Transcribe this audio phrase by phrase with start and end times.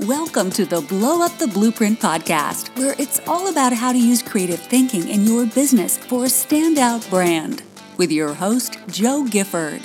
[0.00, 4.24] Welcome to the Blow Up the Blueprint podcast, where it's all about how to use
[4.24, 7.62] creative thinking in your business for a standout brand.
[7.96, 9.82] With your host, Jo Gifford.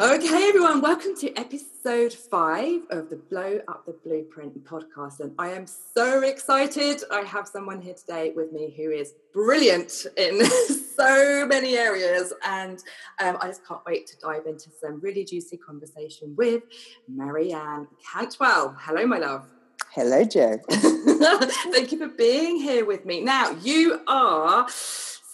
[0.00, 5.20] Okay, everyone, welcome to episode five of the Blow Up the Blueprint podcast.
[5.20, 7.00] And I am so excited.
[7.12, 10.44] I have someone here today with me who is brilliant in
[10.96, 12.32] so many areas.
[12.44, 12.82] And
[13.20, 16.64] um, I just can't wait to dive into some really juicy conversation with
[17.08, 18.74] Marianne Cantwell.
[18.80, 19.46] Hello, my love.
[19.92, 20.58] Hello, Jo.
[20.68, 23.22] Thank you for being here with me.
[23.22, 24.66] Now, you are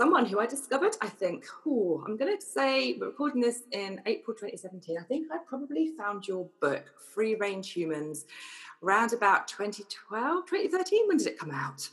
[0.03, 4.01] someone who I discovered, I think, oh, I'm going to say, we're recording this in
[4.05, 4.99] April 2017.
[4.99, 6.83] I think I probably found your book,
[7.15, 8.25] Free Range Humans,
[8.83, 11.07] around about 2012, 2013.
[11.07, 11.89] When did it come out?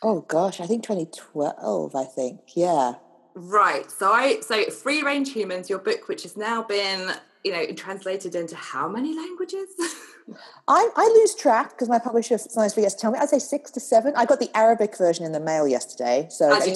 [0.00, 2.40] Oh gosh, I think 2012, I think.
[2.54, 2.94] Yeah.
[3.34, 3.90] Right.
[3.90, 7.10] So I so Free Range Humans, your book, which has now been,
[7.42, 9.70] you know, translated into how many languages?
[10.68, 13.18] I, I lose track because my publisher sometimes forgets to tell me.
[13.18, 14.12] I'd say six to seven.
[14.16, 16.28] I got the Arabic version in the mail yesterday.
[16.30, 16.66] So As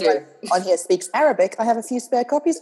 [0.50, 1.54] on here speaks Arabic.
[1.58, 2.60] I have a few spare copies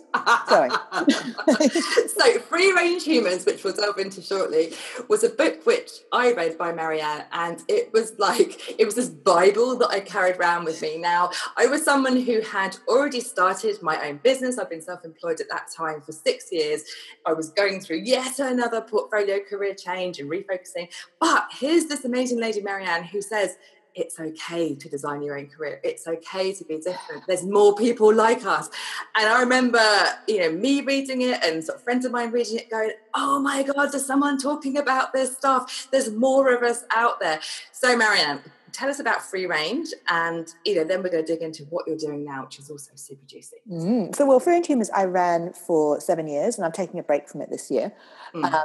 [0.49, 0.71] going.
[1.71, 4.75] so Free Range Humans, which we'll delve into shortly,
[5.09, 9.09] was a book which I read by Marianne, and it was like it was this
[9.09, 10.99] Bible that I carried around with me.
[10.99, 14.59] Now, I was someone who had already started my own business.
[14.59, 16.83] I've been self-employed at that time for six years.
[17.25, 20.72] I was going through yet another portfolio career change and refocusing
[21.21, 23.57] but here's this amazing lady, Marianne, who says,
[23.95, 25.81] it's okay to design your own career.
[25.85, 27.25] It's okay to be different.
[27.27, 28.71] There's more people like us.
[29.17, 29.85] And I remember,
[30.27, 33.39] you know, me reading it and sort of friends of mine reading it going, oh
[33.39, 35.89] my God, there's someone talking about this stuff.
[35.91, 37.41] There's more of us out there.
[37.73, 38.41] So, Marianne,
[38.73, 41.87] tell us about free range and you know then we're going to dig into what
[41.87, 44.15] you're doing now which is also super juicy mm.
[44.17, 47.29] so well free range humans i ran for seven years and i'm taking a break
[47.29, 47.93] from it this year
[48.35, 48.43] mm.
[48.51, 48.65] um,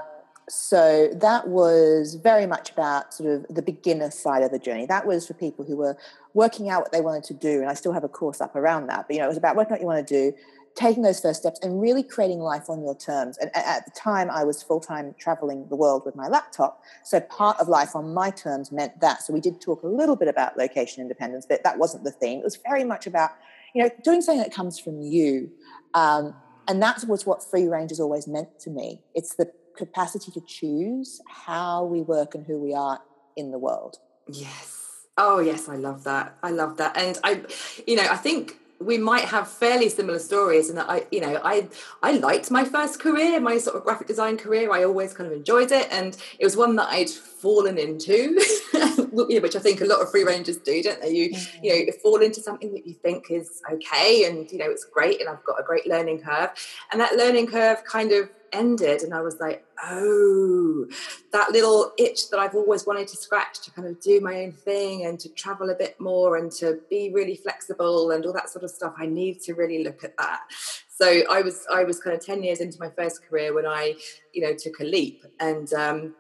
[0.50, 4.86] so that was very much about sort of the beginner side of the journey.
[4.86, 5.98] That was for people who were
[6.34, 8.88] working out what they wanted to do, and I still have a course up around
[8.88, 9.08] that.
[9.08, 10.38] But you know, it was about working out what you want to do,
[10.75, 13.38] taking those first steps, and really creating life on your terms.
[13.40, 17.19] And at the time, I was full time traveling the world with my laptop, so
[17.19, 19.24] part of life on my terms meant that.
[19.24, 22.40] So we did talk a little bit about location independence, but that wasn't the theme.
[22.40, 23.31] It was very much about
[23.74, 25.52] you know doing something that comes from you.
[25.94, 26.36] Um,
[26.69, 29.02] and that was what free range has always meant to me.
[29.16, 32.99] It's the capacity to choose how we work and who we are
[33.35, 33.97] in the world.
[34.27, 35.05] Yes.
[35.17, 36.38] Oh, yes, I love that.
[36.43, 36.97] I love that.
[36.97, 37.41] And I,
[37.88, 41.67] you know, I think we might have fairly similar stories and i you know i
[42.03, 45.35] i liked my first career my sort of graphic design career i always kind of
[45.35, 48.39] enjoyed it and it was one that i'd fallen into
[49.11, 51.63] which i think a lot of free rangers do don't they you mm-hmm.
[51.63, 55.19] you know fall into something that you think is okay and you know it's great
[55.19, 56.49] and i've got a great learning curve
[56.91, 60.88] and that learning curve kind of ended and I was like, oh,
[61.31, 64.52] that little itch that I've always wanted to scratch to kind of do my own
[64.52, 68.50] thing and to travel a bit more and to be really flexible and all that
[68.50, 68.94] sort of stuff.
[68.97, 70.41] I need to really look at that.
[70.90, 73.96] So I was I was kind of 10 years into my first career when I,
[74.34, 75.24] you know, took a leap.
[75.40, 76.16] And um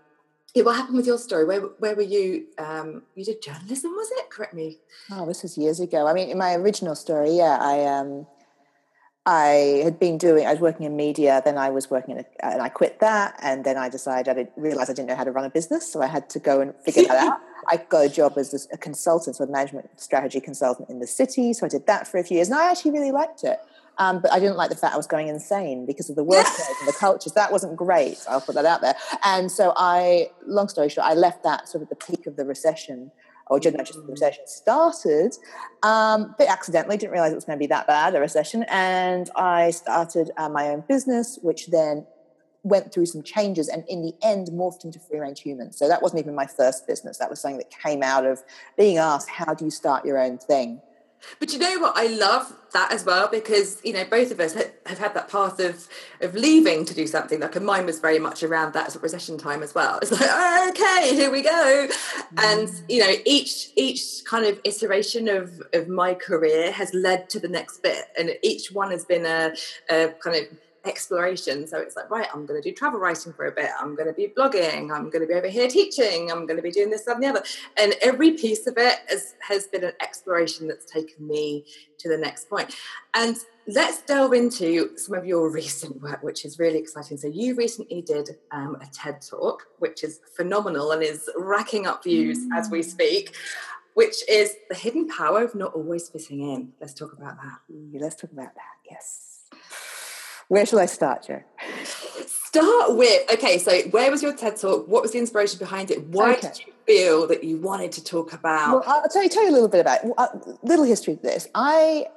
[0.53, 1.45] yeah, what happened with your story?
[1.45, 2.47] Where where were you?
[2.57, 4.29] Um, you did journalism, was it?
[4.31, 4.79] Correct me.
[5.11, 6.07] Oh, this was years ago.
[6.07, 8.25] I mean, in my original story, yeah, I um
[9.27, 12.45] I had been doing, I was working in media, then I was working in, a,
[12.45, 13.37] and I quit that.
[13.41, 15.91] And then I decided, I didn't realize I didn't know how to run a business.
[15.91, 17.39] So I had to go and figure that out.
[17.67, 21.51] I got a job as a consultant, so a management strategy consultant in the city.
[21.51, 23.59] So I did that for a few years and I actually really liked it.
[23.97, 26.69] Um, but I didn't like the fact I was going insane because of the workload
[26.79, 27.33] and the cultures.
[27.33, 28.23] That wasn't great.
[28.29, 28.95] I'll put that out there.
[29.25, 32.37] And so I, long story short, I left that sort of at the peak of
[32.37, 33.11] the recession
[33.49, 35.35] or just the recession started,
[35.83, 38.65] um, but accidentally didn't realize it was going to be that bad a recession.
[38.69, 42.05] And I started uh, my own business, which then
[42.63, 45.77] went through some changes and in the end morphed into free range humans.
[45.77, 47.17] So that wasn't even my first business.
[47.17, 48.43] That was something that came out of
[48.77, 50.81] being asked, how do you start your own thing?
[51.39, 51.93] But you know what?
[51.95, 55.59] I love that as well because you know both of us have had that path
[55.59, 55.87] of
[56.21, 57.39] of leaving to do something.
[57.39, 59.99] Like, and mine was very much around that sort of recession time as well.
[60.01, 61.87] It's like, okay, here we go.
[62.37, 62.83] And mm.
[62.89, 67.47] you know, each each kind of iteration of of my career has led to the
[67.47, 69.53] next bit, and each one has been a,
[69.89, 71.67] a kind of exploration.
[71.67, 73.69] So it's like, right, I'm going to do travel writing for a bit.
[73.79, 74.91] I'm going to be blogging.
[74.91, 76.31] I'm going to be over here teaching.
[76.31, 77.43] I'm going to be doing this, that, and the other.
[77.77, 81.65] And every piece of it has, has been an exploration that's taken me
[81.99, 82.75] to the next point.
[83.13, 83.37] And
[83.67, 87.17] let's delve into some of your recent work, which is really exciting.
[87.17, 92.03] So you recently did um, a TED talk, which is phenomenal and is racking up
[92.03, 92.57] views mm.
[92.57, 92.85] as we mm.
[92.85, 93.35] speak
[93.93, 96.71] which is the hidden power of not always fitting in.
[96.79, 97.57] Let's talk about that.
[97.99, 98.75] Let's talk about that.
[98.87, 99.26] Yes.
[100.47, 101.41] Where shall I start, Jo?
[102.57, 103.57] start with okay.
[103.57, 104.87] So, where was your TED talk?
[104.87, 106.07] What was the inspiration behind it?
[106.07, 106.41] Why okay.
[106.41, 108.85] did you feel that you wanted to talk about?
[108.85, 110.11] Well, I'll tell you, tell you a little bit about it.
[110.17, 110.27] Uh,
[110.63, 111.47] little history of this.
[111.53, 112.07] I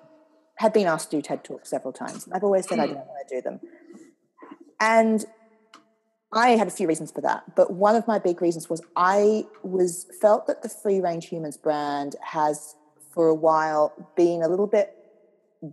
[0.57, 2.27] have been asked to do TED talks several times.
[2.27, 2.79] and I've always said.
[2.79, 3.61] I don't want to do them,
[4.79, 5.25] and
[6.33, 9.47] I had a few reasons for that, but one of my big reasons was I
[9.63, 12.77] was felt that the free range humans brand has
[13.13, 14.95] for a while been a little bit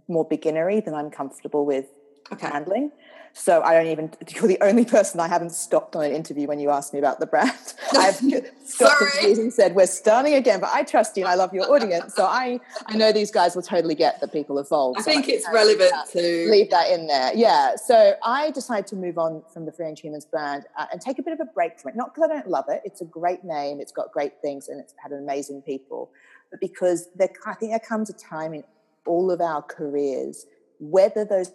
[0.08, 1.86] more beginnery than I'm comfortable with
[2.32, 2.48] okay.
[2.48, 2.92] handling.
[3.38, 6.60] So I don't even, you're the only person I haven't stopped on an interview when
[6.60, 7.52] you asked me about the brand.
[7.94, 8.16] I've
[8.66, 11.72] stopped interviews and said, we're starting again, but I trust you and I love your
[11.72, 12.16] audience.
[12.16, 14.98] So I, I know these guys will totally get that people evolve.
[14.98, 17.32] I so think I it's relevant to leave that in there.
[17.36, 17.76] Yeah.
[17.76, 21.20] So I decided to move on from the Free Range Humans brand uh, and take
[21.20, 21.96] a bit of a break from it.
[21.96, 22.82] Not because I don't love it.
[22.86, 23.80] It's a great name.
[23.80, 26.10] It's got great things and it's had amazing people,
[26.50, 28.64] but because there, I think there comes a time in
[29.06, 30.48] all of our careers,
[30.80, 31.52] whether those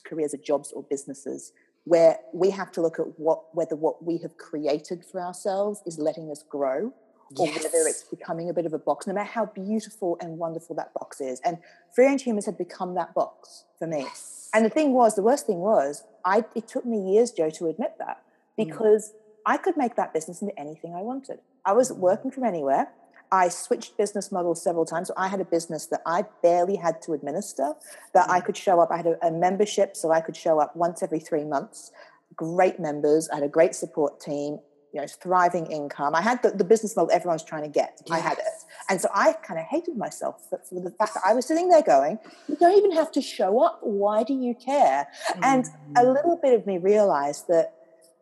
[0.00, 1.52] careers are jobs or businesses
[1.84, 5.98] where we have to look at what whether what we have created for ourselves is
[5.98, 6.92] letting us grow
[7.38, 7.64] or yes.
[7.64, 10.92] whether it's becoming a bit of a box, no matter how beautiful and wonderful that
[10.94, 11.40] box is.
[11.44, 11.58] And
[11.94, 14.00] free range humans had become that box for me.
[14.00, 14.50] Yes.
[14.54, 17.68] And the thing was, the worst thing was, I it took me years, Jo, to
[17.68, 18.18] admit that
[18.58, 18.66] mm.
[18.66, 19.14] because mm.
[19.46, 21.40] I could make that business into anything I wanted.
[21.64, 21.96] I was mm.
[21.96, 22.88] working from anywhere.
[23.32, 25.08] I switched business models several times.
[25.08, 27.74] So I had a business that I barely had to administer,
[28.12, 28.44] that I mm.
[28.44, 28.90] could show up.
[28.90, 31.92] I had a, a, membership, so I could show up once every three months.
[32.36, 33.28] Great members.
[33.30, 34.58] I had a great support team.
[34.92, 36.14] You know, thriving income.
[36.14, 38.00] I had the, the business model everyone's trying to get.
[38.06, 38.16] Yes.
[38.16, 38.44] I had it,
[38.88, 41.68] and so I kind of hated myself for, for, the fact that I was sitting
[41.68, 42.16] there going,
[42.46, 43.80] "You don't even have to show up.
[43.82, 45.40] Why do you care?" Mm.
[45.42, 45.66] And
[45.96, 46.14] a mm.
[46.14, 47.74] little bit of me realized that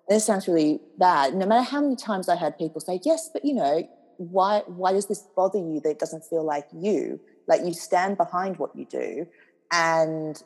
[0.09, 1.35] this sounds really bad.
[1.35, 3.87] No matter how many times I had people say, "Yes, but you know,
[4.31, 7.21] why why does this bother you that it doesn't feel like you?
[7.47, 9.27] Like you stand behind what you do
[9.71, 10.41] and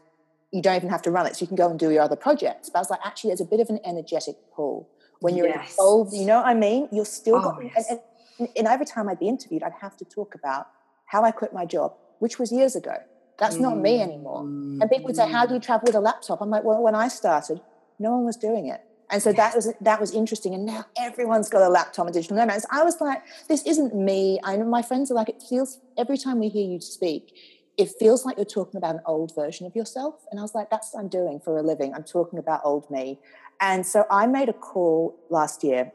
[0.52, 1.36] you don't even have to run it.
[1.36, 2.70] So you can go and do your other projects.
[2.70, 4.88] But i was like actually there's a bit of an energetic pull
[5.20, 5.72] when you're yes.
[5.72, 6.14] involved.
[6.14, 6.88] You know what i mean?
[6.92, 7.90] You're still oh, got, yes.
[7.90, 8.00] and,
[8.38, 10.68] and, and, every time i'd be interviewed i'd have to talk about
[11.06, 12.96] how i quit my job which was years ago.
[13.38, 13.60] That's mm.
[13.60, 14.40] not me anymore.
[14.40, 16.40] And people would say how do you travel with a laptop?
[16.40, 17.60] I'm like well when i started
[17.98, 18.80] no one was doing it
[19.10, 20.54] and so that was that was interesting.
[20.54, 22.66] And now everyone's got a laptop and digital nomads.
[22.70, 24.40] I was like, this isn't me.
[24.42, 27.32] I know my friends are like, it feels every time we hear you speak,
[27.76, 30.24] it feels like you're talking about an old version of yourself.
[30.30, 31.94] And I was like, that's what I'm doing for a living.
[31.94, 33.20] I'm talking about old me.
[33.60, 35.92] And so I made a call last year.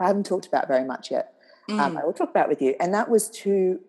[0.00, 1.34] I haven't talked about very much yet.
[1.68, 1.80] Um, mm.
[1.80, 2.74] Um, I will talk about with you.
[2.80, 3.80] And that was to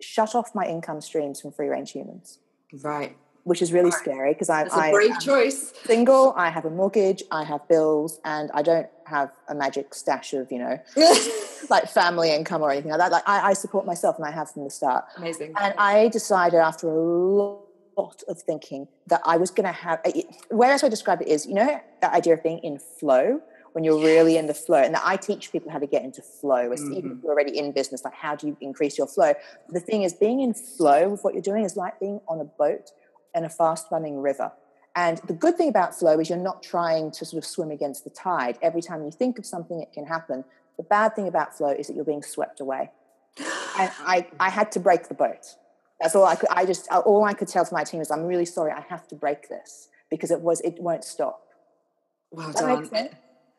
[0.00, 2.40] shut off my income streams from free range humans.
[2.82, 3.16] Right
[3.46, 5.72] which is really scary because I, I brave choice.
[5.84, 10.32] Single, I have a mortgage, I have bills, and I don't have a magic stash
[10.32, 10.80] of you know
[11.70, 13.12] like family income or anything like that.
[13.12, 15.04] Like I, I, support myself, and I have from the start.
[15.16, 15.54] Amazing.
[15.60, 20.00] And I decided after a lot of thinking that I was going to have.
[20.50, 23.40] Whereas I describe it is, you know, that idea of being in flow
[23.74, 24.82] when you're really in the flow.
[24.82, 26.92] And that I teach people how to get into flow, mm-hmm.
[26.94, 29.34] even if you're already in business, like how do you increase your flow?
[29.68, 32.44] The thing is, being in flow with what you're doing is like being on a
[32.44, 32.90] boat
[33.36, 34.50] in a fast running river.
[34.96, 38.04] And the good thing about flow is you're not trying to sort of swim against
[38.04, 38.58] the tide.
[38.62, 40.44] Every time you think of something, it can happen.
[40.78, 42.90] The bad thing about flow is that you're being swept away.
[43.78, 45.54] And I, I had to break the boat.
[46.00, 46.48] That's all I could.
[46.50, 48.72] I just all I could tell to my team is, I'm really sorry.
[48.72, 51.42] I have to break this because it was it won't stop.
[52.30, 53.10] Well done.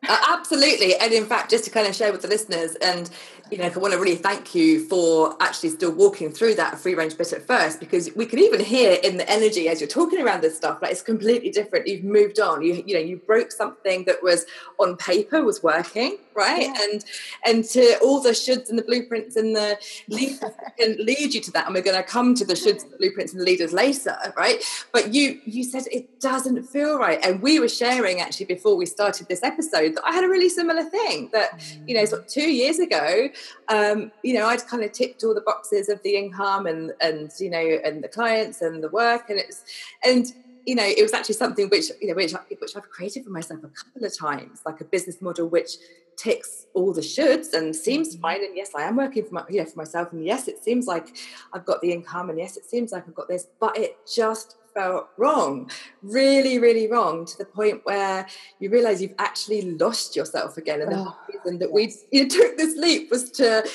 [0.06, 0.94] Absolutely.
[0.96, 3.10] And in fact, just to kind of share with the listeners, and
[3.50, 6.94] you know, I want to really thank you for actually still walking through that free
[6.94, 10.20] range bit at first, because we can even hear in the energy as you're talking
[10.22, 11.88] around this stuff, like it's completely different.
[11.88, 12.62] You've moved on.
[12.62, 14.46] You you know, you broke something that was
[14.78, 16.68] on paper was working, right?
[16.68, 16.84] Yeah.
[16.84, 17.04] And
[17.44, 19.78] and to all the shoulds and the blueprints and the
[20.08, 21.66] leaders can lead you to that.
[21.66, 24.16] And we're going to come to the shoulds, and the blueprints, and the leaders later,
[24.36, 24.62] right?
[24.92, 28.86] But you you said it doesn't feel right, and we were sharing actually before we
[28.86, 32.28] started this episode that I had a really similar thing that, you know, sort of
[32.28, 33.28] two years ago,
[33.68, 37.30] um, you know, I'd kind of ticked all the boxes of the income and, and,
[37.38, 39.64] you know, and the clients and the work and it's,
[40.04, 40.32] and,
[40.68, 43.60] you know, it was actually something which, you know, which, which I've created for myself
[43.64, 45.78] a couple of times, like a business model which
[46.18, 48.20] ticks all the shoulds and seems mm-hmm.
[48.20, 48.44] fine.
[48.44, 50.12] And yes, I am working for my, you know, for myself.
[50.12, 51.16] And yes, it seems like
[51.54, 52.28] I've got the income.
[52.28, 55.70] And yes, it seems like I've got this, but it just felt wrong,
[56.02, 58.26] really, really wrong, to the point where
[58.60, 60.82] you realize you've actually lost yourself again.
[60.82, 63.66] And the whole reason that we you took this leap was to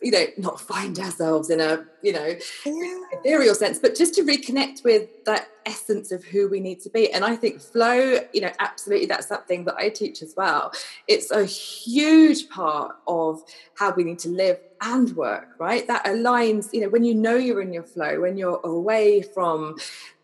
[0.00, 2.34] you know not find ourselves in a you know
[2.66, 2.98] yeah.
[3.12, 7.10] ethereal sense but just to reconnect with that essence of who we need to be.
[7.10, 10.72] And i think flow you know absolutely that's something that i teach as well.
[11.08, 13.42] It's a huge part of
[13.74, 15.86] how we need to live and work right?
[15.86, 19.76] That aligns you know when you know you're in your flow when you're away from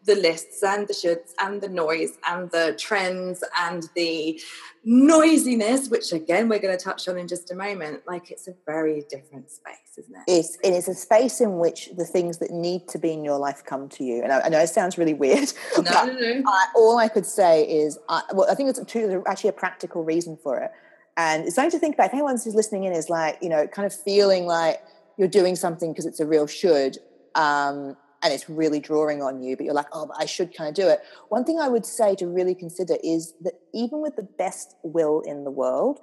[0.05, 4.41] the lists and the shoulds and the noise and the trends and the
[4.85, 8.03] noisiness, which again we're going to touch on in just a moment.
[8.07, 10.23] Like it's a very different space, isn't it?
[10.27, 13.39] It's it is a space in which the things that need to be in your
[13.39, 14.23] life come to you.
[14.23, 15.53] And I, I know it sounds really weird.
[15.81, 16.43] No, no, no.
[16.47, 20.05] I, all I could say is, I, well, I think it's true, actually a practical
[20.05, 20.71] reason for it.
[21.17, 22.09] And it's something to think about.
[22.09, 24.83] If anyone who's listening in is like, you know, kind of feeling like
[25.17, 26.99] you're doing something because it's a real should,
[27.35, 30.75] um, and it's really drawing on you, but you're like, oh, I should kind of
[30.75, 31.01] do it.
[31.29, 35.21] One thing I would say to really consider is that even with the best will
[35.21, 36.01] in the world,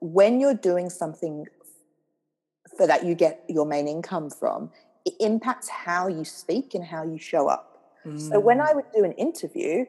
[0.00, 1.46] when you're doing something
[2.76, 4.70] for that you get your main income from,
[5.04, 7.94] it impacts how you speak and how you show up.
[8.04, 8.20] Mm.
[8.20, 9.86] So when I would do an interview,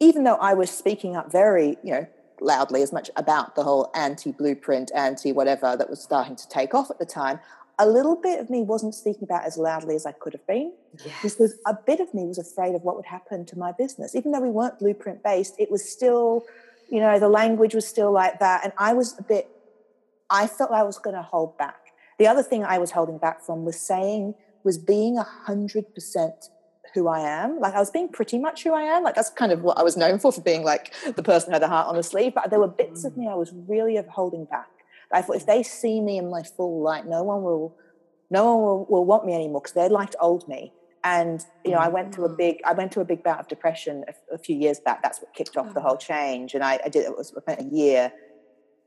[0.00, 2.06] even though I was speaking up very, you know,
[2.40, 6.74] loudly as much about the whole anti blueprint, anti whatever that was starting to take
[6.74, 7.38] off at the time,
[7.80, 10.72] a little bit of me wasn't speaking about as loudly as I could have been
[11.04, 11.14] yes.
[11.22, 14.14] because a bit of me was afraid of what would happen to my business.
[14.14, 16.44] Even though we weren't blueprint based, it was still,
[16.90, 18.62] you know, the language was still like that.
[18.64, 19.48] And I was a bit,
[20.28, 21.78] I felt I was going to hold back.
[22.18, 26.50] The other thing I was holding back from was saying, was being a hundred percent
[26.94, 27.60] who I am.
[27.60, 29.02] Like I was being pretty much who I am.
[29.04, 31.52] Like that's kind of what I was known for, for being like the person who
[31.54, 32.34] had the heart on the sleeve.
[32.34, 33.18] But there were bits of mm.
[33.18, 34.68] me I was really holding back.
[35.12, 37.76] I thought if they see me in my full light, no one will,
[38.30, 40.72] no one will, will want me anymore because they liked old me.
[41.02, 42.36] And you know, I went to a mm.
[42.36, 45.02] big, I went to a big bout of depression a, a few years back.
[45.02, 46.54] That's what kicked off the whole change.
[46.54, 48.12] And I, I did it was a year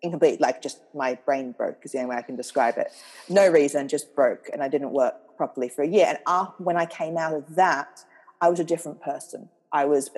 [0.04, 2.92] incomplete, like just my brain broke is the only way I can describe it.
[3.30, 6.06] No reason, just broke, and I didn't work properly for a year.
[6.10, 8.04] And after, when I came out of that,
[8.42, 9.50] I was a different person.
[9.72, 10.12] I was,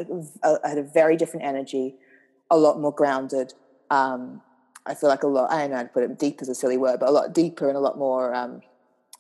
[0.43, 1.95] I had a very different energy,
[2.49, 3.53] a lot more grounded.
[3.89, 4.41] Um,
[4.85, 6.55] I feel like a lot, I don't know how to put it, deep is a
[6.55, 8.61] silly word, but a lot deeper and a lot more um,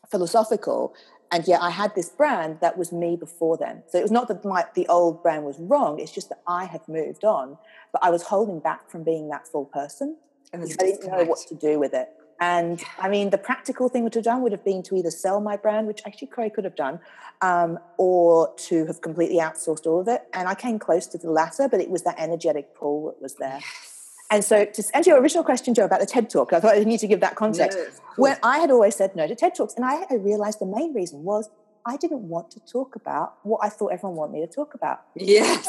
[0.09, 0.93] philosophical.
[1.31, 3.83] And yet I had this brand that was me before then.
[3.89, 6.65] So it was not that my, the old brand was wrong, it's just that I
[6.65, 7.57] had moved on,
[7.91, 10.17] but I was holding back from being that full person.
[10.53, 12.09] And I didn't know what to do with it.
[12.39, 15.39] And I mean, the practical thing to have done would have been to either sell
[15.39, 16.99] my brand, which actually Crow could have done,
[17.41, 20.23] um, or to have completely outsourced all of it.
[20.33, 23.35] And I came close to the latter, but it was that energetic pull that was
[23.35, 23.59] there.
[23.61, 23.94] Yes.
[24.31, 26.83] And so, to answer your original question, Jo, about the TED Talk, I thought I
[26.83, 27.77] need to give that context.
[27.79, 30.65] Yes, when I had always said no to TED Talks, and I, I realized the
[30.65, 31.49] main reason was
[31.85, 35.01] I didn't want to talk about what I thought everyone wanted me to talk about.
[35.15, 35.67] Yes.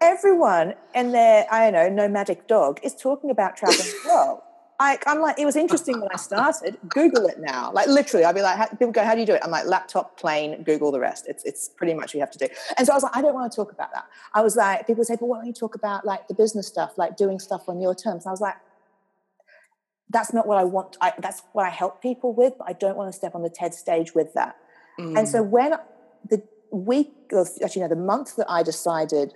[0.00, 4.40] Everyone and their, I don't know, nomadic dog is talking about traveling the world.
[4.78, 6.76] I, am like, it was interesting when I started.
[6.88, 7.72] Google it now.
[7.72, 9.40] Like literally, I'd be like, people go, how do you do it?
[9.42, 11.24] I'm like, laptop, plane, Google the rest.
[11.28, 12.48] It's it's pretty much what you have to do.
[12.76, 14.06] And so I was like, I don't want to talk about that.
[14.34, 16.98] I was like, people say, but why don't you talk about like the business stuff,
[16.98, 18.24] like doing stuff on your terms?
[18.24, 18.56] And I was like,
[20.10, 20.96] that's not what I want.
[21.00, 23.50] I, that's what I help people with, but I don't want to step on the
[23.50, 24.56] TED stage with that.
[25.00, 25.18] Mm.
[25.18, 25.48] And so mm.
[25.48, 25.72] when
[26.28, 29.34] the week, of, actually, no, the month that I decided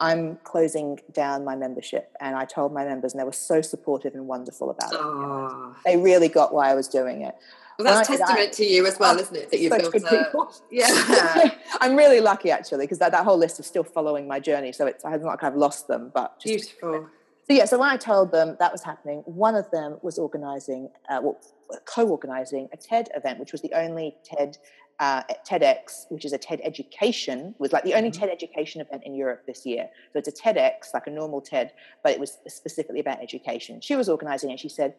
[0.00, 2.14] I'm closing down my membership.
[2.20, 4.98] And I told my members, and they were so supportive and wonderful about it.
[5.00, 5.74] Oh.
[5.84, 7.34] They really got why I was doing it.
[7.78, 9.50] Well, that's testament I, to you as well, isn't it?
[9.50, 11.50] That you've built a, Yeah.
[11.80, 14.72] I'm really lucky actually, because that, that whole list is still following my journey.
[14.72, 17.08] So it's I haven't like I've lost them, but just, beautiful.
[17.48, 20.90] So yeah, so when I told them that was happening, one of them was organizing,
[21.08, 21.38] uh, well,
[21.84, 24.58] co-organizing a TED event, which was the only TED
[25.00, 28.20] uh, TEDx, which is a TED education, was like the only mm-hmm.
[28.20, 29.88] TED education event in Europe this year.
[30.12, 33.80] So it's a TEDx, like a normal TED, but it was specifically about education.
[33.80, 34.58] She was organizing it.
[34.58, 34.94] She said,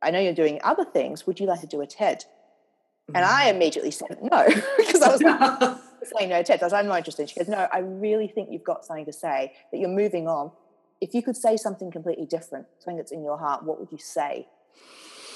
[0.00, 1.26] I know you're doing other things.
[1.26, 2.18] Would you like to do a TED?
[2.18, 3.16] Mm-hmm.
[3.16, 3.56] And I mm-hmm.
[3.56, 4.46] immediately said no,
[4.76, 5.78] because I was like,
[6.18, 6.62] saying no TED.
[6.62, 7.28] I was, like, I'm not interested.
[7.28, 10.52] She goes, No, I really think you've got something to say, that you're moving on.
[11.00, 13.98] If you could say something completely different, something that's in your heart, what would you
[13.98, 14.46] say?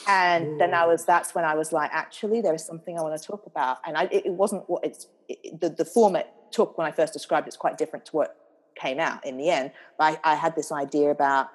[0.06, 3.20] And then I was that's when I was like, actually, there is something I want
[3.20, 6.28] to talk about, and I, it, it wasn't what it's it, the the form it
[6.50, 8.36] took when I first described it's quite different to what
[8.74, 9.72] came out in the end.
[9.98, 11.48] But I, I had this idea about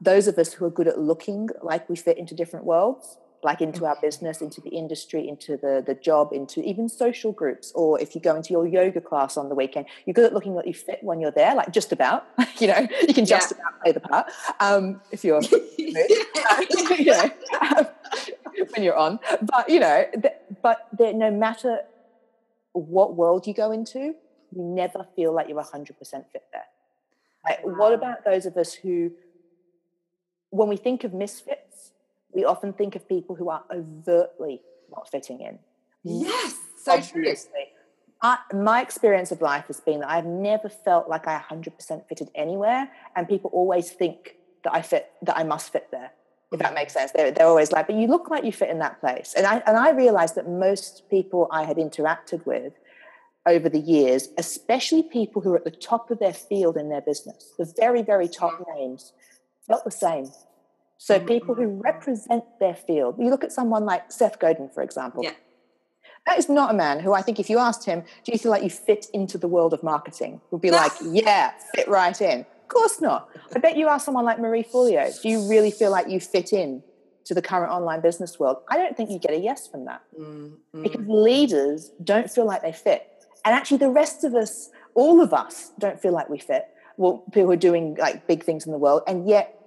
[0.00, 3.60] those of us who are good at looking like we fit into different worlds like
[3.60, 8.00] into our business, into the industry, into the, the job, into even social groups, or
[8.00, 10.66] if you go into your yoga class on the weekend, you're good at looking like
[10.66, 12.26] you fit when you're there, like just about,
[12.58, 13.58] you know, you can just yeah.
[13.62, 14.30] about play the part
[14.60, 15.40] um, if you're,
[15.78, 17.30] you know,
[17.76, 17.86] um,
[18.66, 19.18] when you're on.
[19.42, 21.80] But, you know, th- but no matter
[22.72, 26.64] what world you go into, you never feel like you're 100% fit there.
[27.44, 27.74] Like, wow.
[27.76, 29.12] what about those of us who,
[30.50, 31.92] when we think of misfits,
[32.32, 35.58] we often think of people who are overtly not fitting in.
[36.04, 37.14] Yes, so Obviously.
[37.24, 37.36] true.
[38.22, 42.30] I, my experience of life has been that I've never felt like I 100% fitted
[42.34, 46.12] anywhere, and people always think that I fit, that I must fit there.
[46.52, 48.80] If that makes sense, they're, they're always like, "But you look like you fit in
[48.80, 52.72] that place." And I and I realized that most people I had interacted with
[53.46, 57.00] over the years, especially people who are at the top of their field in their
[57.00, 58.78] business, the very, very top mm-hmm.
[58.78, 59.12] names,
[59.66, 60.30] felt the same.
[60.98, 61.26] So mm-hmm.
[61.26, 65.24] people who represent their field, you look at someone like Seth Godin, for example.
[65.24, 65.32] Yeah.
[66.26, 68.50] That is not a man who I think if you asked him, do you feel
[68.50, 70.42] like you fit into the world of marketing?
[70.50, 72.44] Would be like, yeah, fit right in.
[72.70, 73.28] Of course not.
[73.52, 76.52] I bet you ask someone like Marie Forleo, do you really feel like you fit
[76.52, 76.84] in
[77.24, 78.58] to the current online business world?
[78.68, 80.02] I don't think you get a yes from that.
[80.16, 80.82] Mm-hmm.
[80.84, 83.08] Because leaders don't feel like they fit.
[83.44, 86.68] And actually the rest of us, all of us, don't feel like we fit.
[86.96, 89.58] Well, people who are doing like big things in the world, and yet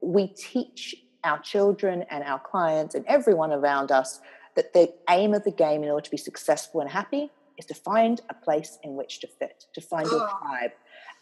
[0.00, 4.20] we teach our children and our clients and everyone around us
[4.56, 7.74] that the aim of the game in order to be successful and happy is to
[7.74, 10.38] find a place in which to fit, to find your oh.
[10.40, 10.70] tribe.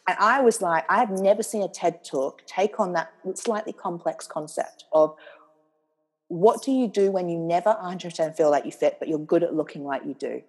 [0.08, 3.72] And I was like, I have never seen a TED talk take on that slightly
[3.72, 5.16] complex concept of
[6.28, 9.42] what do you do when you never 100% feel like you fit, but you're good
[9.42, 10.42] at looking like you do?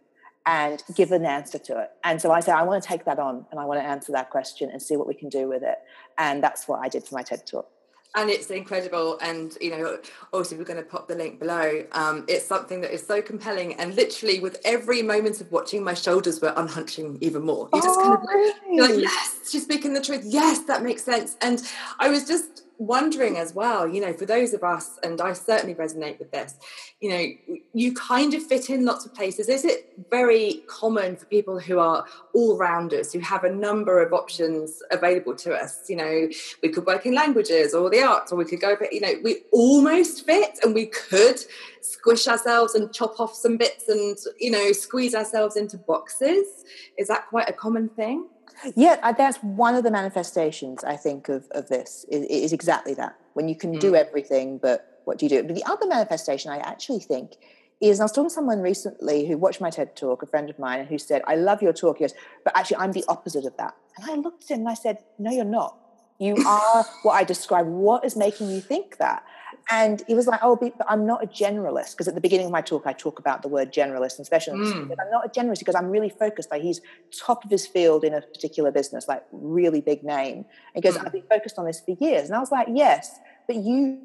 [0.46, 1.92] And give an answer to it.
[2.06, 4.14] And so I said, I want to take that on and I want to answer
[4.14, 5.78] that question and see what we can do with it.
[6.18, 7.70] And that's what I did for my TED talk
[8.16, 9.18] and it's incredible.
[9.22, 10.00] And you know
[10.34, 11.86] obviously we're going to pop the link below.
[11.92, 13.76] Um, it's something that is so compelling.
[13.76, 17.70] And literally with every moment of watching my shoulders were unhunching even more.
[17.74, 18.94] You just oh, kind of like, really?
[18.94, 20.24] like yes she's speaking the truth.
[20.26, 21.38] Yes that makes sense.
[21.42, 21.62] And
[22.00, 25.76] i was just wondering as well, you know, for those of us, and I certainly
[25.76, 26.56] resonate with this,
[27.00, 27.26] you know,
[27.74, 29.50] you kind of fit in lots of places.
[29.50, 34.14] Is it very common for people who are all rounders, who have a number of
[34.14, 35.90] options available to us?
[35.90, 36.30] You know,
[36.62, 39.14] we could work in languages or the arts, or we could go, but, you know,
[39.24, 41.40] we almost fit and we could
[41.82, 46.66] squish ourselves and chop off some bits and, you know, squeeze ourselves into boxes.
[46.98, 48.28] Is that quite a common thing?
[48.76, 53.16] Yeah, that's one of the manifestations I think of of this is, is exactly that.
[53.34, 53.80] When you can mm.
[53.80, 55.44] do everything, but what do you do?
[55.44, 57.38] But the other manifestation I actually think
[57.80, 60.58] is I was talking to someone recently who watched my TED talk, a friend of
[60.58, 61.98] mine, who said, I love your talk.
[61.98, 63.76] He goes, but actually I'm the opposite of that.
[63.98, 65.78] And I looked at him and I said, No, you're not.
[66.20, 67.68] You are what I describe.
[67.68, 69.24] What is making you think that?
[69.70, 71.92] And he was like, Oh, but I'm not a generalist.
[71.92, 74.74] Because at the beginning of my talk, I talk about the word generalist and specialist.
[74.74, 74.91] Mm.
[75.00, 76.52] I'm not a generalist because I'm really focused.
[76.52, 80.38] Like he's top of his field in a particular business, like really big name.
[80.38, 81.06] And he goes, mm.
[81.06, 82.28] I've been focused on this for years.
[82.28, 84.02] And I was like, Yes, but you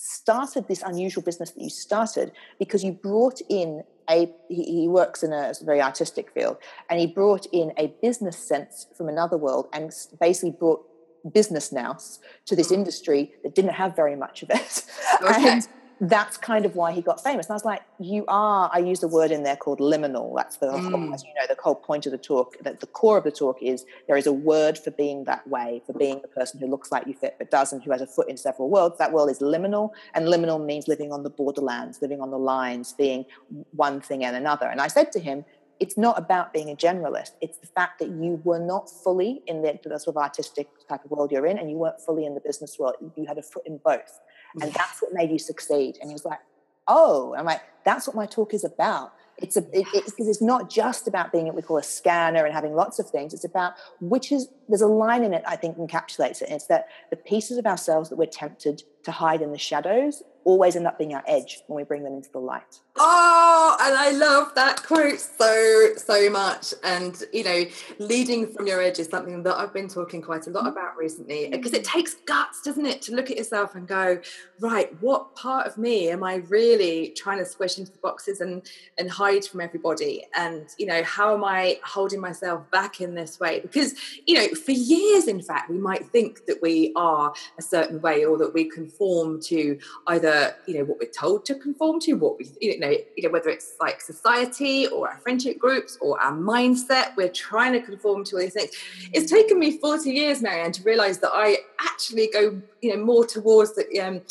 [0.00, 5.22] started this unusual business that you started because you brought in a he, he works
[5.22, 6.56] in a, a, very artistic field
[6.88, 10.87] and he brought in a business sense from another world and basically brought
[11.32, 14.84] business nous to this industry that didn't have very much of it.
[15.20, 15.50] Okay.
[15.50, 15.68] And
[16.00, 17.46] that's kind of why he got famous.
[17.46, 20.36] And I was like, you are, I use a word in there called liminal.
[20.36, 20.90] That's the, mm.
[20.90, 23.32] whole, as you know, the whole point of the talk, that the core of the
[23.32, 26.66] talk is there is a word for being that way, for being the person who
[26.66, 28.98] looks like you fit but doesn't, who has a foot in several worlds.
[28.98, 29.90] That world is liminal.
[30.14, 33.24] And liminal means living on the borderlands, living on the lines, being
[33.72, 34.68] one thing and another.
[34.68, 35.44] And I said to him,
[35.80, 37.32] it's not about being a generalist.
[37.40, 41.04] It's the fact that you were not fully in the, the sort of artistic type
[41.04, 42.96] of world you're in, and you weren't fully in the business world.
[43.16, 44.20] You had a foot in both,
[44.60, 44.74] and mm.
[44.74, 45.98] that's what made you succeed.
[46.00, 46.40] And he was like,
[46.86, 50.42] "Oh," I'm like, "That's what my talk is about." It's a it, it's because it's
[50.42, 53.32] not just about being what we call a scanner and having lots of things.
[53.32, 56.48] It's about which is there's a line in it I think encapsulates it.
[56.48, 60.22] And it's that the pieces of ourselves that we're tempted to hide in the shadows
[60.48, 62.80] always end up being our edge when we bring them into the light.
[62.96, 66.72] Oh, and I love that quote so, so much.
[66.82, 67.64] And, you know,
[67.98, 70.70] leading from your edge is something that I've been talking quite a lot mm-hmm.
[70.70, 74.20] about recently because it takes guts, doesn't it, to look at yourself and go,
[74.58, 78.62] right, what part of me am I really trying to squish into the boxes and,
[78.96, 80.26] and hide from everybody?
[80.34, 83.60] And, you know, how am I holding myself back in this way?
[83.60, 83.94] Because,
[84.26, 88.24] you know, for years, in fact, we might think that we are a certain way
[88.24, 92.38] or that we conform to either, you know, what we're told to conform to, what
[92.38, 96.32] we, you know, you know, whether it's like society or our friendship groups or our
[96.32, 98.70] mindset, we're trying to conform to all these things.
[99.12, 103.26] It's taken me 40 years, Marianne, to realize that I actually go, you know, more
[103.26, 104.22] towards the, um,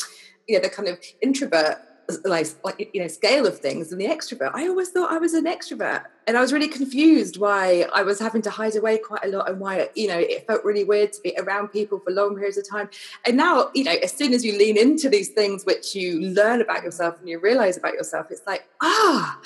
[0.46, 1.78] you know, the kind of introvert
[2.24, 4.50] like, like you know scale of things than the extrovert.
[4.54, 8.18] I always thought i was an extrovert and i was really confused why i was
[8.18, 11.12] having to hide away quite a lot and why you know it felt really weird
[11.12, 12.88] to be around people for long periods of time.
[13.26, 16.60] And now you know as soon as you lean into these things which you learn
[16.60, 19.40] about yourself and you realize about yourself it's like ah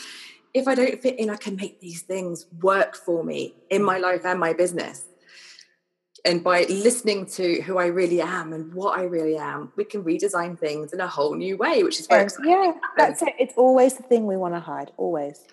[0.55, 3.99] if i don't fit in i can make these things work for me in my
[3.99, 5.07] life and my business
[6.25, 10.05] and by listening to who I really am and what I really am, we can
[10.05, 12.51] redesign things in a whole new way, which is very exciting.
[12.51, 13.35] Yeah, that's it.
[13.39, 15.45] It's always the thing we want to hide, always.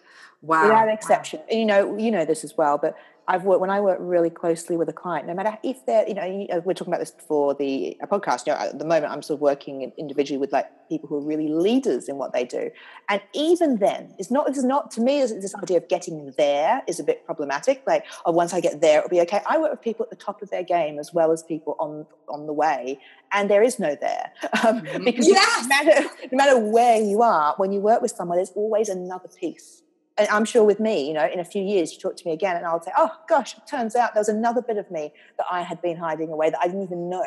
[0.41, 0.63] Wow.
[0.63, 1.39] Without exception.
[1.39, 1.57] Wow.
[1.57, 2.95] You know, you know this as well, but
[3.29, 6.15] I've worked when I work really closely with a client, no matter if they're, you
[6.15, 8.47] know, uh, we're talking about this before the podcast.
[8.47, 11.21] You know, at the moment, I'm sort of working individually with like people who are
[11.21, 12.71] really leaders in what they do,
[13.07, 14.49] and even then, it's not.
[14.49, 15.21] It's not to me.
[15.21, 17.83] This idea of getting there is a bit problematic.
[17.85, 19.41] Like, oh, once I get there, it'll be okay.
[19.47, 22.07] I work with people at the top of their game as well as people on
[22.27, 22.99] on the way,
[23.31, 24.31] and there is no there
[24.65, 25.03] um, Mm-hmm.
[25.03, 25.61] because Yes!
[25.63, 29.29] no matter no matter where you are, when you work with someone, there's always another
[29.39, 29.83] piece
[30.19, 32.33] and I'm sure with me, you know, in a few years, you talk to me
[32.33, 35.13] again, and I'll say, "Oh gosh, it turns out there was another bit of me
[35.37, 37.25] that I had been hiding away that I didn't even know."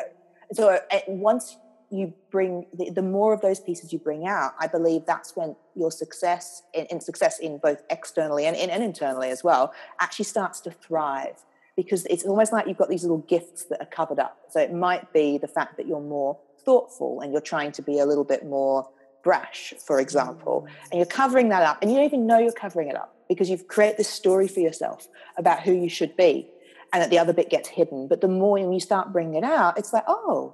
[0.49, 1.57] And so, uh, once
[1.89, 5.55] you bring the, the more of those pieces you bring out, I believe that's when
[5.75, 10.25] your success in, in success in both externally and, and, and internally as well actually
[10.25, 11.43] starts to thrive
[11.75, 14.37] because it's almost like you've got these little gifts that are covered up.
[14.49, 17.99] So it might be the fact that you're more thoughtful and you're trying to be
[17.99, 18.89] a little bit more
[19.23, 22.89] brash, for example, and you're covering that up, and you don't even know you're covering
[22.89, 25.07] it up because you've created this story for yourself
[25.37, 26.47] about who you should be,
[26.91, 28.07] and that the other bit gets hidden.
[28.07, 30.53] But the more you start bringing it out, it's like, oh,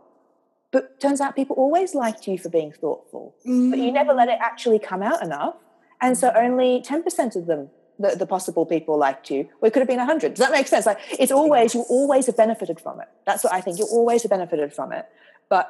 [0.71, 4.38] but turns out people always liked you for being thoughtful, but you never let it
[4.39, 5.55] actually come out enough,
[5.99, 7.69] and so only ten percent of them.
[8.01, 9.49] The, the possible people liked you.
[9.60, 10.36] Well, it could have been 100.
[10.36, 10.86] Does that make sense?
[10.86, 13.10] Like, it's always, you always have benefited from it.
[13.25, 13.77] That's what I think.
[13.77, 15.05] You always have benefited from it.
[15.49, 15.69] But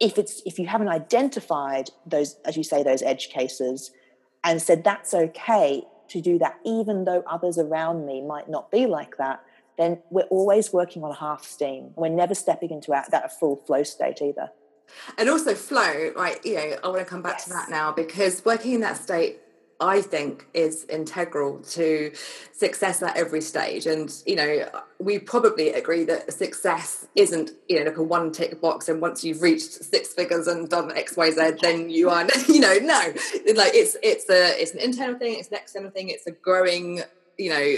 [0.00, 3.90] if it's if you haven't identified those as you say those edge cases
[4.42, 8.86] and said that's okay to do that even though others around me might not be
[8.86, 9.44] like that
[9.80, 11.92] then we're always working on half steam.
[11.96, 14.50] We're never stepping into that, that full flow state either.
[15.16, 18.44] And also flow right you know i want to come back to that now because
[18.44, 19.38] working in that state
[19.80, 22.12] i think is integral to
[22.52, 27.86] success at every stage and you know we probably agree that success isn't you know
[27.86, 31.88] like a one tick box and once you've reached six figures and done xyz then
[31.90, 33.00] you are you know no
[33.54, 37.00] like it's it's a it's an internal thing it's an external thing it's a growing
[37.38, 37.76] you know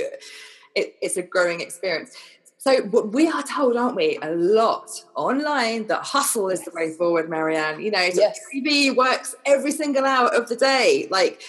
[0.75, 2.17] it, it's a growing experience
[2.63, 7.29] so we are told, aren't we, a lot online that hustle is the way forward,
[7.29, 7.81] Marianne.
[7.81, 8.39] You know, Yes.
[8.55, 11.09] TV works every single hour of the day.
[11.11, 11.43] Like,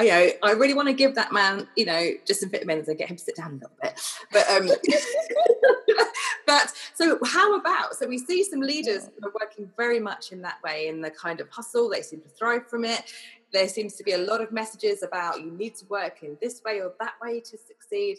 [0.00, 2.98] you know, I really want to give that man, you know, just some vitamins and
[2.98, 4.00] get him to sit down a little bit.
[4.30, 4.68] But um
[6.46, 10.42] but so how about so we see some leaders who are working very much in
[10.42, 13.04] that way in the kind of hustle, they seem to thrive from it.
[13.52, 16.60] There seems to be a lot of messages about you need to work in this
[16.64, 18.18] way or that way to succeed.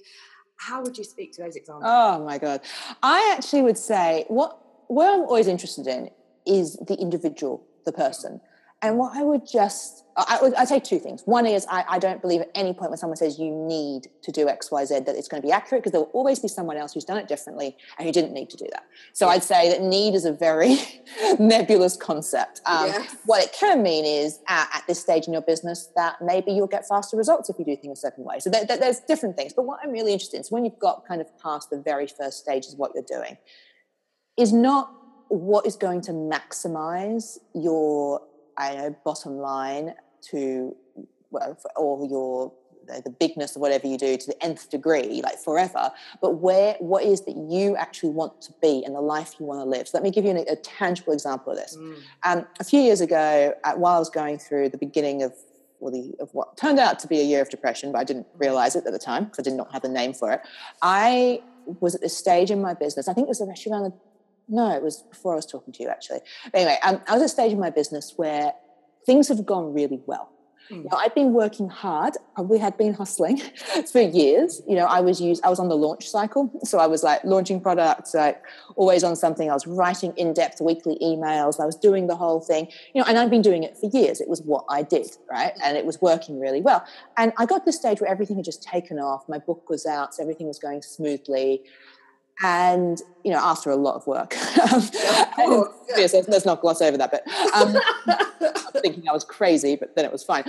[0.55, 1.85] How would you speak to those examples?
[1.85, 2.61] oh my god
[3.03, 6.09] i actually would say what where i'm always interested in
[6.47, 8.41] is the individual the person
[8.81, 11.21] and what i would just I would I'd say two things.
[11.25, 14.31] One is I, I don't believe at any point when someone says you need to
[14.31, 16.47] do X, Y, Z that it's going to be accurate because there will always be
[16.47, 18.81] someone else who's done it differently and who didn't need to do that.
[19.13, 20.77] So I'd say that need is a very
[21.39, 22.61] nebulous concept.
[22.65, 22.89] Um.
[23.27, 26.65] What it can mean is at, at this stage in your business that maybe you'll
[26.65, 28.39] get faster results if you do things a certain way.
[28.39, 29.53] So there, there- there's different things.
[29.53, 32.07] But what I'm really interested in is when you've got kind of past the very
[32.07, 33.37] first stages of what you're doing,
[34.35, 34.91] is not
[35.27, 38.21] what is going to maximize your
[38.57, 39.93] I know bottom line
[40.29, 40.75] to
[41.31, 42.53] well for, or your
[43.03, 45.91] the, bigness of whatever you do to the nth degree like forever
[46.21, 49.59] but where what is that you actually want to be and the life you want
[49.59, 51.97] to live so let me give you an, a tangible example of this Mm.
[52.23, 55.33] um, a few years ago uh, while i was going through the beginning of
[55.79, 58.27] well, the, of what turned out to be a year of depression, but I didn't
[58.37, 60.41] realize it at the time because I did not have the name for it.
[60.81, 61.41] I
[61.79, 63.07] was at this stage in my business.
[63.07, 63.93] I think it was actually around the,
[64.47, 66.19] no, it was before I was talking to you actually.
[66.45, 68.53] But anyway, um, I was at a stage in my business where
[69.05, 70.31] things have gone really well.
[70.69, 70.83] Mm.
[70.83, 72.15] You know, I'd been working hard.
[72.35, 73.37] Probably had been hustling
[73.91, 74.61] for years.
[74.67, 75.43] You know, I was used.
[75.43, 78.41] I was on the launch cycle, so I was like launching products, like
[78.75, 79.49] always on something.
[79.49, 81.59] I was writing in-depth weekly emails.
[81.59, 82.67] I was doing the whole thing.
[82.93, 84.19] You know, and I'd been doing it for years.
[84.21, 85.53] It was what I did, right?
[85.63, 86.85] And it was working really well.
[87.15, 89.27] And I got to the stage where everything had just taken off.
[89.29, 91.63] My book was out, so everything was going smoothly.
[92.43, 95.25] And you know, after a lot of work, course, yeah.
[95.95, 97.11] yes, let's, not gloss over that.
[97.11, 97.75] But um,
[98.07, 100.43] I was thinking I was crazy, but then it was fine.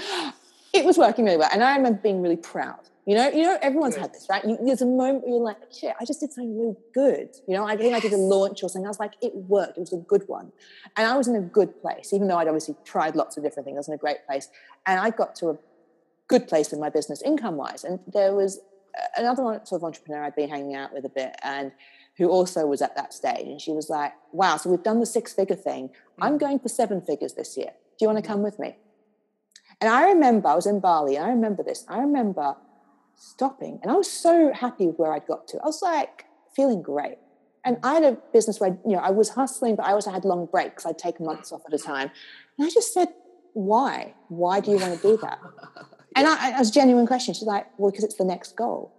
[0.75, 2.81] It was working really well, and I remember being really proud.
[3.07, 4.45] You know, you know, everyone's had this, right?
[4.45, 7.55] You, there's a moment where you're like, "Shit, I just did something really good." You
[7.55, 8.85] know, I think I did a launch or something.
[8.85, 9.79] I was like, "It worked.
[9.79, 10.53] It was a good one,"
[10.95, 13.65] and I was in a good place, even though I'd obviously tried lots of different
[13.65, 13.77] things.
[13.77, 14.51] I was in a great place,
[14.85, 15.59] and I got to a
[16.29, 17.83] good place in my business income wise.
[17.83, 18.61] And there was
[19.17, 21.73] another one, sort of entrepreneur I'd been hanging out with a bit, and
[22.17, 23.47] who also was at that stage.
[23.47, 25.91] And she was like, "Wow, so we've done the six figure thing.
[26.21, 26.41] I'm mm.
[26.41, 27.71] going for seven figures this year.
[27.99, 28.33] Do you want to mm.
[28.33, 28.77] come with me?"
[29.81, 31.17] And I remember I was in Bali.
[31.17, 31.85] And I remember this.
[31.89, 32.57] I remember
[33.15, 35.59] stopping, and I was so happy with where I'd got to.
[35.59, 36.25] I was like
[36.55, 37.19] feeling great.
[37.65, 40.25] And I had a business where you know I was hustling, but I also had
[40.25, 40.87] long breaks.
[40.87, 42.11] I'd take months off at a time.
[42.57, 43.09] And I just said,
[43.53, 44.15] "Why?
[44.29, 45.39] Why do you want to do that?"
[46.17, 47.35] And I, I was a genuine question.
[47.35, 48.93] She's like, "Well, because it's the next goal."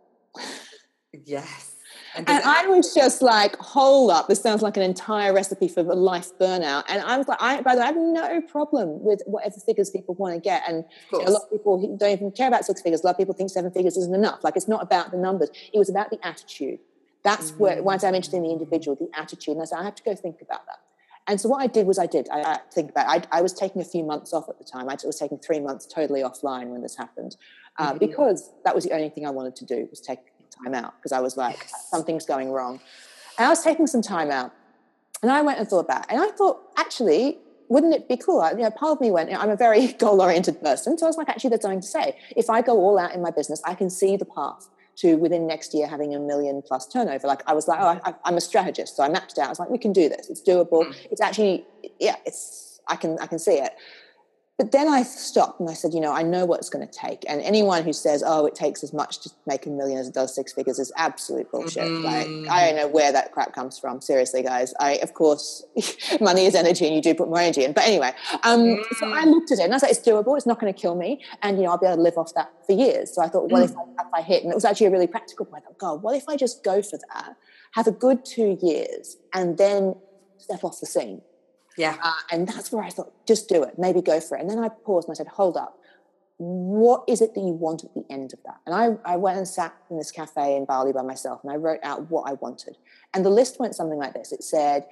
[1.26, 1.76] Yes.
[2.16, 5.84] And, and I was just like, hold up, this sounds like an entire recipe for
[5.84, 6.84] life burnout.
[6.90, 9.92] And I was like, I, by the way, I have no problem with whatever figures
[9.92, 10.64] people want to get.
[10.68, 13.02] And you know, a lot of people don't even care about six figures.
[13.02, 14.44] A lot of people think seven figures isn't enough.
[14.44, 16.80] Like, it's not about the numbers, it was about the attitude.
[17.24, 17.60] That's mm-hmm.
[17.60, 19.54] where, once I'm interested in the individual, the attitude.
[19.54, 20.80] And I said, I have to go think about that.
[21.30, 23.28] And so what I did was I did, I, I think about it.
[23.32, 24.90] I, I, was taking a few months off at the time.
[24.90, 27.38] I was taking three months totally offline when this happened
[27.78, 28.00] uh, mm-hmm.
[28.00, 30.20] because that was the only thing I wanted to do was take
[30.64, 31.88] time out because I was like, yes.
[31.92, 32.80] something's going wrong.
[33.38, 34.52] And I was taking some time out
[35.22, 36.08] and I went and thought about it.
[36.10, 37.38] And I thought, actually,
[37.68, 38.44] wouldn't it be cool?
[38.50, 40.98] You know, part of me went, you know, I'm a very goal oriented person.
[40.98, 42.18] So I was like, actually, there's something to say.
[42.36, 44.68] If I go all out in my business, I can see the path
[45.00, 47.28] to within next year having a million plus turnover.
[47.28, 49.48] Like I was like, oh, I, am a strategist, so I mapped it out.
[49.48, 50.30] I was like, we can do this.
[50.30, 50.86] It's doable.
[50.86, 50.96] Mm.
[51.12, 51.66] It's actually,
[52.00, 53.74] yeah, it's I can I can see it.
[54.60, 56.94] But then I stopped and I said, you know, I know what it's going to
[56.94, 57.24] take.
[57.30, 60.14] And anyone who says, oh, it takes as much to make a million as it
[60.14, 61.84] does six figures is absolute bullshit.
[61.84, 62.04] Mm-hmm.
[62.04, 64.02] Like, I don't know where that crap comes from.
[64.02, 64.74] Seriously, guys.
[64.78, 65.66] I, of course,
[66.22, 67.72] money is energy and you do put more energy in.
[67.72, 68.12] But anyway,
[68.44, 68.96] um, mm-hmm.
[68.96, 69.32] so I mm.
[69.32, 70.36] looked at it and I was like, it's doable.
[70.36, 71.24] It's not going to kill me.
[71.42, 73.16] And, you know, I'll be able to live off that for years.
[73.16, 73.70] So I thought, well, mm.
[73.70, 75.64] if, I, if I hit, and it was actually a really practical point.
[75.64, 77.38] I thought, God, what if I just go for that,
[77.76, 79.96] have a good two years, and then
[80.38, 81.22] step off the scene?
[81.80, 81.96] Yeah.
[82.04, 84.42] Uh, and that's where I thought, just do it, maybe go for it.
[84.42, 85.78] And then I paused and I said, hold up.
[86.38, 88.58] What is it that you want at the end of that?
[88.66, 91.56] And I, I went and sat in this cafe in Bali by myself and I
[91.56, 92.78] wrote out what I wanted.
[93.14, 94.86] And the list went something like this it said,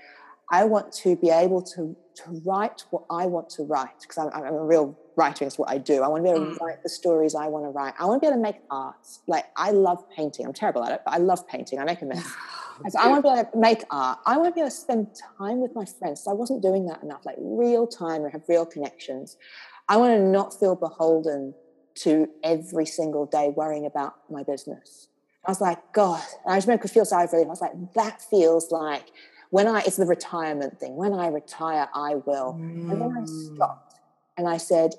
[0.50, 4.30] I want to be able to, to write what I want to write because I'm,
[4.34, 5.44] I'm, a real writer.
[5.46, 6.04] It's what I do.
[6.04, 6.66] I want to be able to mm.
[6.66, 7.96] write the stories I want to write.
[8.00, 8.96] I want to be able to make art.
[9.28, 10.46] Like I love painting.
[10.46, 11.80] I'm terrible at it, but I love painting.
[11.80, 12.34] I make a mess.
[12.90, 14.20] So I want to be able to make art.
[14.26, 16.24] I want to be able to spend time with my friends.
[16.24, 19.38] So I wasn't doing that enough, like real time and have real connections.
[19.90, 21.54] I want to not feel beholden
[21.96, 25.08] to every single day worrying about my business.
[25.46, 27.48] I was like, God, and I just remember feel sorry for them.
[27.48, 29.06] I was like, that feels like
[29.50, 30.96] when I, it's the retirement thing.
[30.96, 32.54] When I retire, I will.
[32.60, 32.92] Mm.
[32.92, 33.56] And then I mm.
[33.56, 33.96] stopped
[34.38, 34.96] and I said,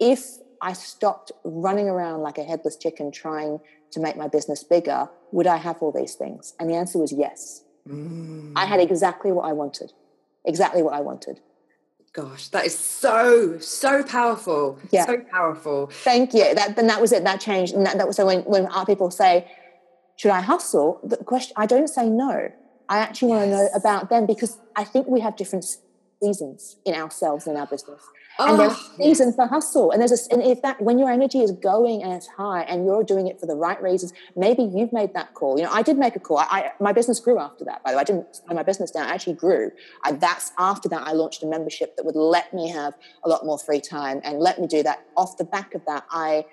[0.00, 3.58] if I stopped running around like a headless chicken trying
[3.94, 6.54] to make my business bigger, would I have all these things?
[6.58, 7.62] And the answer was yes.
[7.88, 8.52] Mm.
[8.56, 9.92] I had exactly what I wanted.
[10.44, 11.40] Exactly what I wanted.
[12.12, 14.78] Gosh, that is so so powerful.
[14.90, 15.06] Yeah.
[15.06, 15.88] So powerful.
[15.88, 16.54] Thank you.
[16.54, 17.24] That then that was it.
[17.24, 17.74] That changed.
[17.74, 19.50] And that, that was so when when our people say,
[20.16, 22.52] "Should I hustle?" The question I don't say no.
[22.88, 23.38] I actually yes.
[23.38, 25.64] want to know about them because I think we have different
[26.22, 28.02] seasons in ourselves and our business.
[28.38, 29.36] Oh, and there's a reason yes.
[29.36, 29.90] for hustle.
[29.90, 32.84] And there's a, and if that when your energy is going and it's high and
[32.84, 35.56] you're doing it for the right reasons, maybe you've made that call.
[35.58, 36.38] You know, I did make a call.
[36.38, 37.84] I, I my business grew after that.
[37.84, 39.06] By the way, I didn't slow my business down.
[39.06, 39.70] I actually grew.
[40.02, 42.94] I, that's after that I launched a membership that would let me have
[43.24, 45.04] a lot more free time and let me do that.
[45.16, 46.44] Off the back of that, I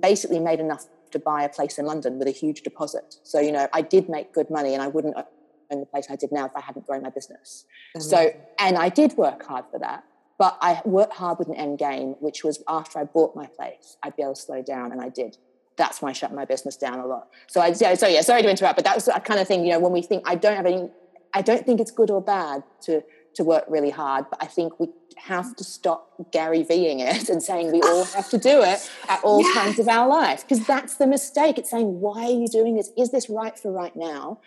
[0.00, 3.16] basically made enough to buy a place in London with a huge deposit.
[3.22, 6.16] So you know, I did make good money, and I wouldn't own the place I
[6.16, 7.64] did now if I hadn't grown my business.
[7.94, 8.10] Amazing.
[8.10, 10.04] So, and I did work hard for that.
[10.40, 13.98] But I worked hard with an end game, which was after I bought my place,
[14.02, 15.36] I'd be able to slow down, and I did.
[15.76, 17.28] That's when I shut my business down a lot.
[17.46, 19.66] So I, so yeah, sorry to interrupt, but that was that kind of thing.
[19.66, 20.88] You know, when we think I don't have any,
[21.34, 23.02] I don't think it's good or bad to
[23.34, 27.42] to work really hard, but I think we have to stop Gary Ving it and
[27.42, 30.94] saying we all have to do it at all times of our life because that's
[30.94, 31.58] the mistake.
[31.58, 32.90] It's saying, why are you doing this?
[32.96, 34.40] Is this right for right now?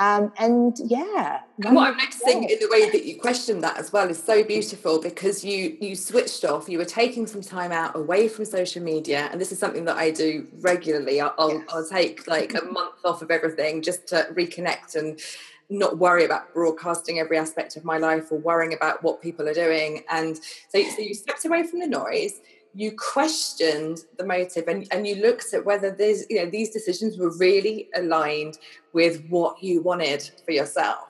[0.00, 1.40] Um, and yeah.
[1.62, 4.42] And what I'm noticing in the way that you question that as well is so
[4.42, 6.70] beautiful because you you switched off.
[6.70, 9.98] You were taking some time out away from social media, and this is something that
[9.98, 11.20] I do regularly.
[11.20, 11.66] I'll, I'll, yes.
[11.68, 15.20] I'll take like a month off of everything just to reconnect and
[15.68, 19.54] not worry about broadcasting every aspect of my life or worrying about what people are
[19.54, 20.02] doing.
[20.10, 22.40] And so, so you stepped away from the noise
[22.74, 27.18] you questioned the motive and, and you looked at whether these you know these decisions
[27.18, 28.58] were really aligned
[28.92, 31.06] with what you wanted for yourself.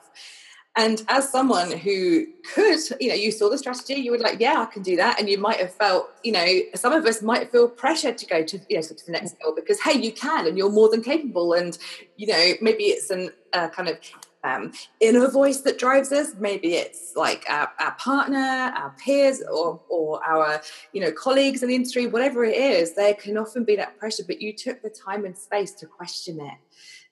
[0.77, 4.61] And as someone who could you know you saw the strategy you were like yeah
[4.61, 5.19] i can do that.
[5.19, 8.43] And you might have felt you know some of us might feel pressured to go
[8.43, 11.03] to you know to the next level because hey you can and you're more than
[11.03, 11.77] capable and
[12.17, 13.99] you know maybe it's an uh, kind of
[14.43, 16.33] um, inner voice that drives us.
[16.39, 20.61] Maybe it's like our, our partner, our peers, or, or our
[20.93, 22.07] you know colleagues in the industry.
[22.07, 24.23] Whatever it is, there can often be that pressure.
[24.25, 26.57] But you took the time and space to question it,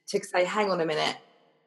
[0.07, 1.17] to say, "Hang on a minute."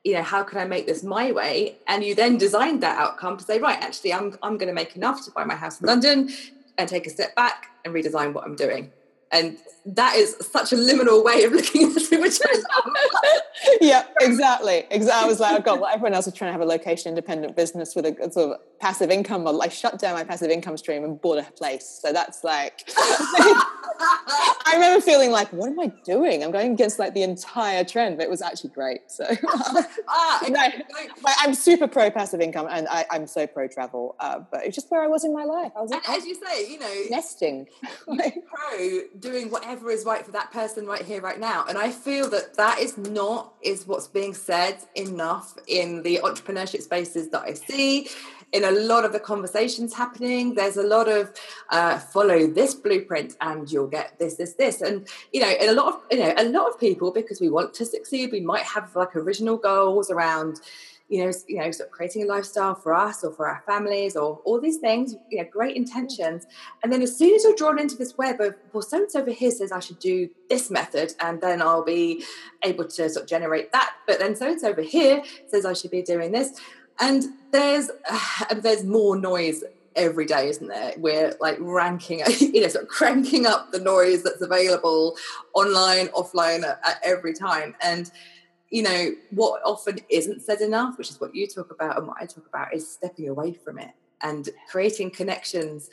[0.05, 1.77] You know, how can I make this my way?
[1.87, 4.97] And you then designed that outcome to say, right, actually, I'm I'm going to make
[4.97, 6.29] enough to buy my house in London
[6.77, 8.91] and take a step back and redesign what I'm doing
[9.33, 12.39] and that is such a liminal way of looking at it which
[13.81, 15.25] yeah exactly exactly.
[15.25, 17.57] I was like oh god well everyone else is trying to have a location independent
[17.57, 19.63] business with a sort of passive income model.
[19.63, 22.01] I shut down my passive income stream and bought a place.
[22.03, 26.43] So that's like, I remember feeling like, what am I doing?
[26.43, 29.03] I'm going against like the entire trend, but it was actually great.
[29.07, 29.25] So
[30.09, 30.69] ah, no,
[31.39, 34.91] I'm super pro passive income and I, am so pro travel, uh, but it's just
[34.91, 35.71] where I was in my life.
[35.77, 37.69] I was, and as you say, you know, nesting.
[38.05, 41.65] pro doing whatever is right for that person right here, right now.
[41.69, 46.83] And I feel that that is not is what's being said enough in the entrepreneurship
[46.83, 48.09] spaces that I see
[48.53, 50.55] in a lot of the conversations happening.
[50.55, 51.33] There's a lot of
[51.71, 54.83] uh, follow this blueprint and you'll get this this this.
[54.83, 57.49] And you know in a lot of you know a lot of people because we
[57.49, 60.61] want to succeed we might have like original goals around
[61.09, 64.17] you know you know sort of creating a lifestyle for us or for our families
[64.17, 66.47] or all these things you know great intentions.
[66.83, 69.21] And then as soon as you're drawn into this web of well so and so
[69.21, 72.25] over here says i should do this method and then i'll be
[72.63, 73.95] able to sort of generate that.
[74.07, 76.61] But then so and so over here says i should be doing this
[77.01, 79.63] and there's uh, there's more noise
[79.95, 80.95] every day, isn't there?
[80.97, 85.17] We're like ranking, you know, sort of cranking up the noise that's available
[85.55, 87.75] online, offline at, at every time.
[87.83, 88.11] And
[88.71, 92.17] you know what often isn't said enough, which is what you talk about and what
[92.21, 93.91] I talk about, is stepping away from it
[94.23, 95.91] and creating connections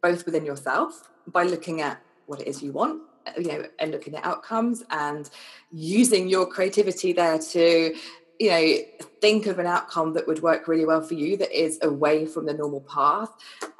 [0.00, 3.02] both within yourself by looking at what it is you want
[3.38, 5.30] you know and looking at outcomes and
[5.70, 7.94] using your creativity there to
[8.42, 8.76] you know
[9.20, 12.44] think of an outcome that would work really well for you that is away from
[12.44, 13.30] the normal path.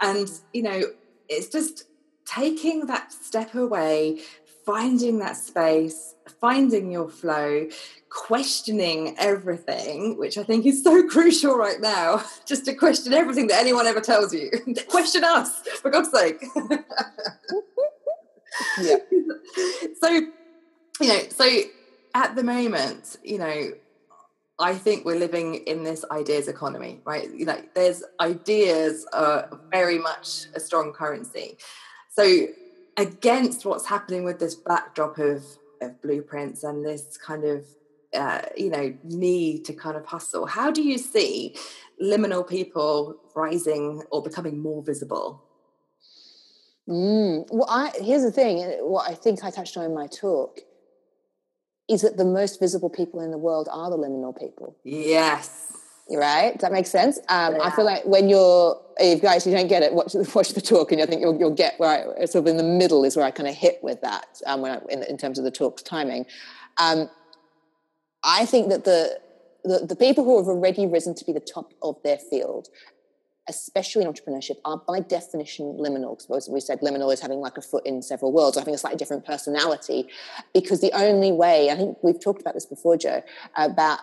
[0.01, 0.83] And you know
[1.29, 1.85] it's just
[2.25, 4.21] taking that step away
[4.65, 7.69] finding that space finding your flow
[8.11, 13.59] questioning everything which i think is so crucial right now just to question everything that
[13.59, 14.49] anyone ever tells you.
[14.89, 16.45] Question us for god's sake.
[18.79, 18.97] Yeah.
[20.01, 20.09] So
[21.01, 21.47] you know so
[22.15, 23.73] at the moment you know
[24.59, 27.29] I think we're living in this ideas economy, right?
[27.33, 31.57] Know, there's ideas are very much a strong currency.
[32.11, 32.47] So
[32.97, 35.45] against what's happening with this backdrop of,
[35.81, 37.65] of blueprints and this kind of
[38.15, 41.57] uh, you know need to kind of hustle, how do you see
[42.03, 45.43] liminal people rising or becoming more visible?
[46.89, 48.59] Mm, well, I, here's the thing.
[48.81, 50.59] What I think I touched on in my talk
[51.89, 54.77] is that the most visible people in the world are the liminal people.
[54.85, 55.73] Yes.
[56.11, 56.53] Right?
[56.53, 57.19] Does that make sense?
[57.29, 57.63] Um, yeah.
[57.63, 60.93] I feel like when you're, if guys, you don't get it, watch, watch the talk
[60.93, 63.25] and I think you'll, you'll get where I, sort of in the middle is where
[63.25, 65.83] I kind of hit with that um, when I, in, in, terms of the talk's
[65.83, 66.27] timing.
[66.79, 67.09] Um,
[68.25, 69.19] I think that the,
[69.65, 72.69] the, the people who have already risen to be the top of their field
[73.49, 76.19] especially in entrepreneurship, are by definition liminal.
[76.19, 78.79] Because we said liminal is having like a foot in several worlds, or having a
[78.79, 80.09] slightly different personality.
[80.55, 83.23] Because the only way, I think we've talked about this before, Jo,
[83.57, 84.01] about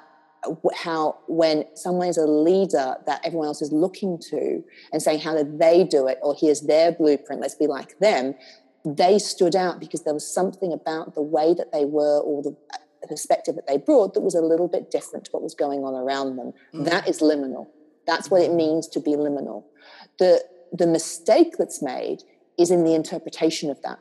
[0.75, 5.35] how when someone is a leader that everyone else is looking to and saying how
[5.35, 8.33] did they do it or here's their blueprint let's be like them
[8.85, 12.55] they stood out because there was something about the way that they were or the
[13.07, 15.93] perspective that they brought that was a little bit different to what was going on
[15.93, 16.85] around them mm.
[16.85, 17.67] that is liminal
[18.05, 19.63] that's what it means to be liminal.
[20.17, 22.23] The, the mistake that's made
[22.57, 23.99] is in the interpretation of that.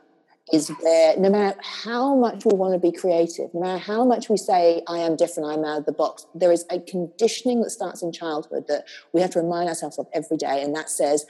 [0.51, 4.29] Is there, no matter how much we want to be creative, no matter how much
[4.29, 7.69] we say, I am different, I'm out of the box, there is a conditioning that
[7.69, 10.63] starts in childhood that we have to remind ourselves of every day.
[10.63, 11.27] And that says,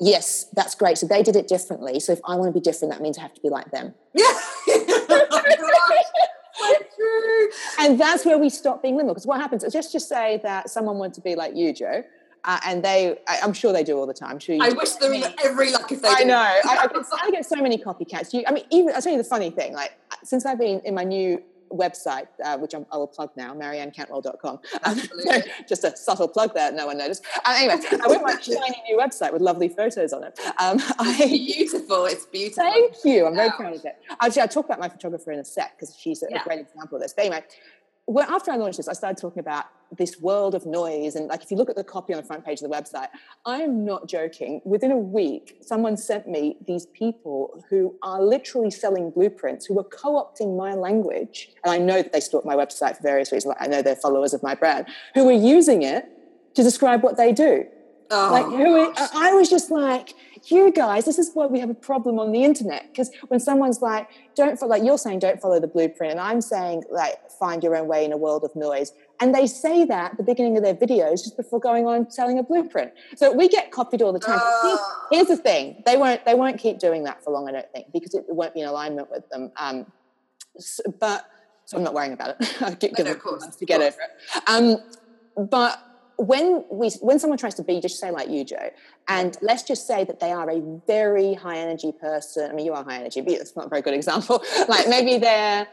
[0.00, 0.98] yes, that's great.
[0.98, 2.00] So they did it differently.
[2.00, 3.94] So if I want to be different, that means I have to be like them.
[4.18, 6.26] Oh yeah.
[7.78, 9.08] And that's where we stop being liminal.
[9.08, 12.04] Because what happens is just just say that someone wants to be like you, Jo.
[12.44, 14.30] Uh, and they, I, am sure they do all the time.
[14.30, 15.12] I'm sure I wish them
[15.44, 16.08] every luck if they.
[16.08, 16.36] I know.
[16.36, 18.32] I, I, get, I, get, so many copycats.
[18.32, 19.74] You, I mean, even I'll tell you the funny thing.
[19.74, 19.92] Like
[20.24, 24.58] since I've been in my new website, uh, which I'm, i will plug now, mariannecantwell.com.
[24.82, 24.98] Um,
[25.68, 27.24] just a subtle plug there, no one noticed.
[27.44, 30.38] Uh, anyway, I went my shiny new website with lovely photos on it.
[30.58, 32.64] Um, I, beautiful, it's beautiful.
[32.64, 33.96] Thank you, I'm very proud of it.
[34.20, 36.40] Actually, I'll talk about my photographer in a sec because she's a, yeah.
[36.40, 37.12] a great example of this.
[37.12, 37.44] But anyway,
[38.06, 41.14] well, after I launched this, I started talking about this world of noise.
[41.16, 43.08] And like, if you look at the copy on the front page of the website,
[43.46, 44.60] I'm not joking.
[44.64, 49.84] Within a week, someone sent me these people who are literally selling blueprints, who are
[49.84, 51.50] co-opting my language.
[51.64, 53.54] And I know that they stalk my website for various reasons.
[53.54, 56.06] Like I know they're followers of my brand, who are using it
[56.54, 57.64] to describe what they do.
[58.12, 60.14] Oh, like who I was just like,
[60.46, 62.86] you guys, this is why we have a problem on the internet.
[62.90, 66.40] Because when someone's like, don't follow, like you're saying, don't follow the blueprint, and I'm
[66.40, 68.92] saying, like, find your own way in a world of noise.
[69.20, 72.38] And they say that at the beginning of their videos just before going on selling
[72.38, 72.92] a blueprint.
[73.16, 74.38] So we get copied all the time.
[74.40, 74.78] Uh,
[75.10, 77.48] here's, the thing: they won't they won't keep doing that for long.
[77.48, 79.52] I don't think because it won't be in alignment with them.
[79.56, 79.86] Um,
[80.58, 81.26] so, but
[81.66, 82.62] so I'm not worrying about it.
[82.62, 84.42] I give, give no, them course, to get over it.
[84.48, 85.89] Um, but
[86.20, 88.70] when we when someone tries to be just say like you jo
[89.08, 92.74] and let's just say that they are a very high energy person i mean you
[92.74, 94.42] are high energy but it's not a very good example.
[94.68, 95.66] Like maybe they're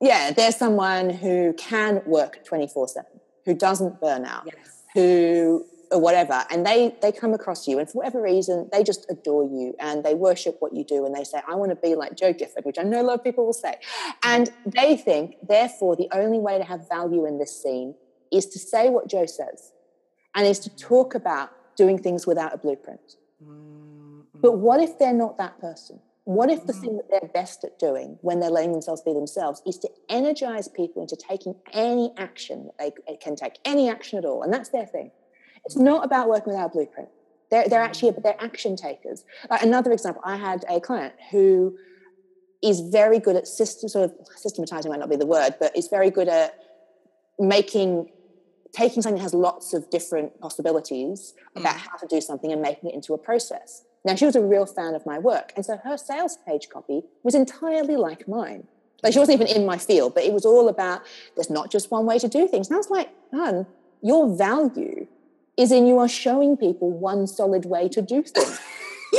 [0.00, 3.06] yeah they're someone who can work 24 7
[3.44, 4.82] who doesn't burn out yes.
[4.92, 9.06] who or whatever and they they come across you and for whatever reason they just
[9.08, 11.94] adore you and they worship what you do and they say i want to be
[11.94, 13.74] like jo gifford which i know a lot of people will say.
[14.24, 17.94] And they think therefore the only way to have value in this scene
[18.32, 19.72] is to say what Jo says
[20.34, 23.16] and is to talk about doing things without a blueprint.
[23.42, 24.20] Mm-hmm.
[24.40, 26.00] But what if they're not that person?
[26.24, 26.82] What if the mm-hmm.
[26.82, 30.68] thing that they're best at doing when they're letting themselves be themselves is to energize
[30.68, 34.42] people into taking any action that they can take, any action at all?
[34.42, 35.12] And that's their thing.
[35.64, 37.08] It's not about working without a blueprint.
[37.50, 39.24] They're, they're actually they're action takers.
[39.48, 41.76] Like another example, I had a client who
[42.62, 45.88] is very good at system, sort of systematizing might not be the word, but is
[45.88, 46.58] very good at
[47.38, 48.10] making
[48.72, 51.60] taking something that has lots of different possibilities mm.
[51.60, 53.84] about how to do something and making it into a process.
[54.04, 55.52] Now, she was a real fan of my work.
[55.56, 58.68] And so her sales page copy was entirely like mine.
[59.02, 61.02] Like she wasn't even in my field, but it was all about
[61.34, 62.68] there's not just one way to do things.
[62.68, 63.66] And I was like, man,
[64.02, 65.06] your value
[65.56, 68.60] is in you are showing people one solid way to do things.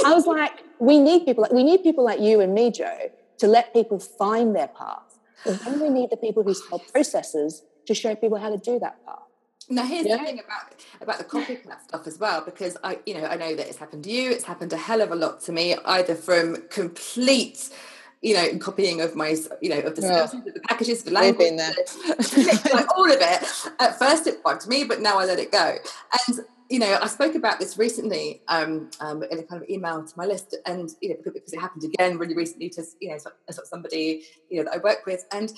[0.06, 3.12] I was like, we need people like we need people like you and me, Jo,
[3.40, 5.20] to let people find their path.
[5.46, 8.80] And then we need the people who sell processes to show people how to do
[8.80, 9.27] that path.
[9.70, 10.18] Now here's yeah.
[10.18, 13.56] the thing about about the copycat stuff as well, because I, you know, I know
[13.56, 14.32] that it's happened to you.
[14.32, 17.70] It's happened a hell of a lot to me, either from complete,
[18.22, 20.24] you know, copying of my, you know, of the yeah.
[20.24, 21.60] of the packages, the language,
[22.74, 23.72] like all of it.
[23.80, 25.76] At first, it bugged me, but now I let it go.
[26.28, 26.40] And
[26.70, 30.14] you know, I spoke about this recently um, um, in a kind of email to
[30.18, 33.18] my list, and you know, because it happened again really recently to you know
[33.66, 35.52] somebody you know that I work with, and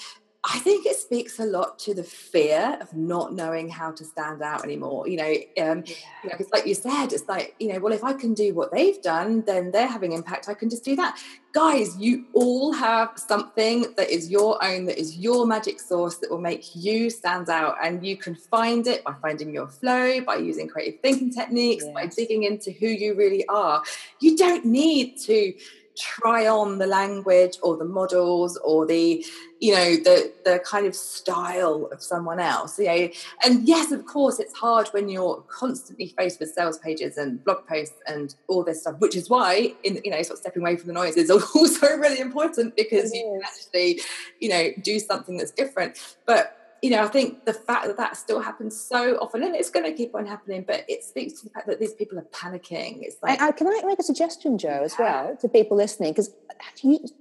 [0.46, 4.42] I think it speaks a lot to the fear of not knowing how to stand
[4.42, 5.06] out anymore.
[5.06, 5.84] You know, um,
[6.24, 8.54] you know, it's like you said, it's like you know, well, if I can do
[8.54, 10.48] what they've done, then they're having impact.
[10.48, 11.20] I can just do that,
[11.52, 11.98] guys.
[11.98, 16.40] You all have something that is your own, that is your magic source that will
[16.40, 20.70] make you stand out, and you can find it by finding your flow, by using
[20.70, 21.94] creative thinking techniques, yes.
[21.94, 23.84] by digging into who you really are.
[24.22, 25.54] You don't need to
[26.00, 29.26] try on the language or the models or the
[29.60, 33.10] you know the the kind of style of someone else you know?
[33.43, 37.68] And yes of course it's hard when you're constantly faced with sales pages and blog
[37.68, 40.78] posts and all this stuff which is why in you know sort of stepping away
[40.78, 44.00] from the noise is also really important because you can actually
[44.39, 46.16] you know do something that's different.
[46.26, 49.70] But you know, I think the fact that that still happens so often, and it's
[49.70, 52.28] going to keep on happening, but it speaks to the fact that these people are
[52.34, 53.00] panicking.
[53.02, 56.12] It's like, I, I, can I make a suggestion, Jo, as well to people listening?
[56.12, 56.34] Because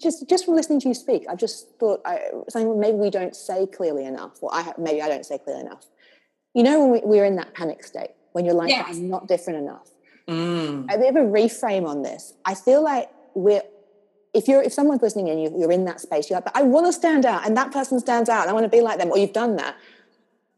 [0.01, 3.35] just just from listening to you speak, I just thought I, something maybe we don't
[3.35, 5.87] say clearly enough, or I maybe I don't say clearly enough.
[6.55, 8.87] You know, when we, we're in that panic state, when you're like, yes.
[8.89, 9.91] I'm not different enough.
[10.29, 10.87] Mm.
[10.89, 12.35] I have a reframe on this.
[12.45, 13.63] I feel like we're
[14.39, 16.63] if you're if someone's listening and you, are in that space, you're like, but I
[16.63, 18.99] want to stand out, and that person stands out, and I want to be like
[18.99, 19.77] them, or you've done that.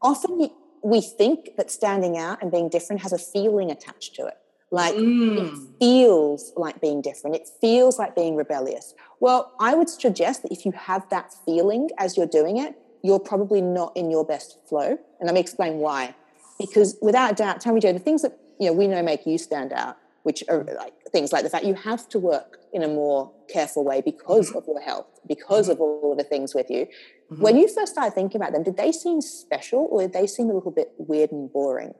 [0.01, 0.49] Often
[0.83, 4.37] we think that standing out and being different has a feeling attached to it.
[4.71, 5.51] Like mm.
[5.51, 7.35] it feels like being different.
[7.35, 8.93] It feels like being rebellious.
[9.19, 13.19] Well, I would suggest that if you have that feeling as you're doing it, you're
[13.19, 14.97] probably not in your best flow.
[15.19, 16.15] And let me explain why.
[16.57, 19.37] Because without doubt, tell me, Jo, the things that you know we know make you
[19.37, 22.87] stand out, which are like things like the fact you have to work in a
[22.87, 24.57] more careful way because mm-hmm.
[24.57, 25.73] of your health, because mm-hmm.
[25.73, 26.87] of all of the things with you.
[27.31, 27.41] Mm-hmm.
[27.41, 30.49] When you first started thinking about them, did they seem special or did they seem
[30.49, 31.93] a little bit weird and boring?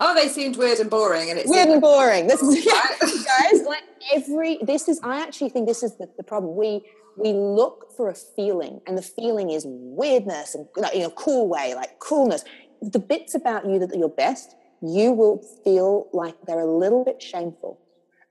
[0.00, 2.26] Oh, they seemed weird and boring, and it's weird and boring.
[2.26, 2.64] This is
[3.40, 3.82] guys, like
[4.12, 4.58] every.
[4.62, 4.98] This is.
[5.02, 6.56] I actually think this is the, the problem.
[6.56, 6.82] We
[7.18, 11.48] we look for a feeling, and the feeling is weirdness and like, in a cool
[11.48, 12.44] way, like coolness.
[12.80, 17.04] The bits about you that are your best, you will feel like they're a little
[17.04, 17.78] bit shameful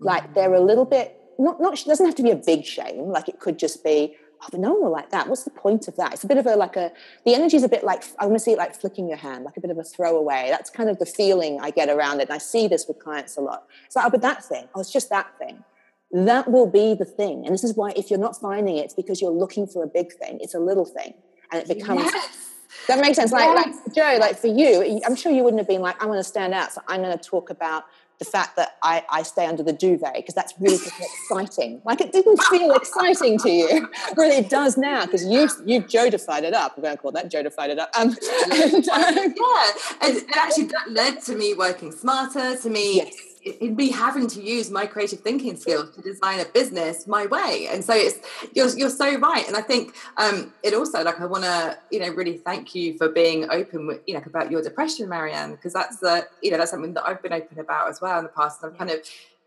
[0.02, 3.10] like they're a little bit not not doesn't have to be a big shame.
[3.10, 5.28] Like it could just be oh, but no one will like that.
[5.28, 6.14] What's the point of that?
[6.14, 6.92] It's a bit of a like a
[7.26, 9.44] the energy is a bit like I want to see it like flicking your hand,
[9.44, 10.48] like a bit of a throwaway.
[10.50, 12.24] That's kind of the feeling I get around it.
[12.24, 13.68] And I see this with clients a lot.
[13.86, 15.64] It's like, oh, but that thing, oh, it's just that thing.
[16.12, 17.46] That will be the thing.
[17.46, 19.88] And this is why if you're not finding it, it's because you're looking for a
[19.88, 20.40] big thing.
[20.42, 21.14] It's a little thing.
[21.52, 22.50] And it becomes yes.
[22.88, 23.32] that makes sense.
[23.32, 23.80] Like, yes.
[23.86, 26.24] like Jo, like for you, I'm sure you wouldn't have been like, I want to
[26.24, 26.74] stand out.
[26.74, 27.86] So I'm going to talk about
[28.22, 31.82] the fact that I, I stay under the duvet because that's really exciting.
[31.84, 36.44] Like it didn't feel exciting to you, really it does now because you you Jodified
[36.44, 36.78] it up.
[36.78, 37.90] We're going to call that Jodified it up.
[37.98, 38.10] Um,
[38.52, 42.98] and, um, yeah, and, and, actually that led to me working smarter, to me.
[42.98, 43.31] Yes.
[43.44, 47.68] In me having to use my creative thinking skills to design a business my way.
[47.72, 48.20] And so it's
[48.54, 49.48] you're, you're so right.
[49.48, 52.98] And i think um it also like i want to you know really thank you
[52.98, 56.58] for being open with you know about your depression marianne because that's the you know
[56.58, 58.62] that's something that i've been open about as well in the past.
[58.62, 59.00] And i've kind of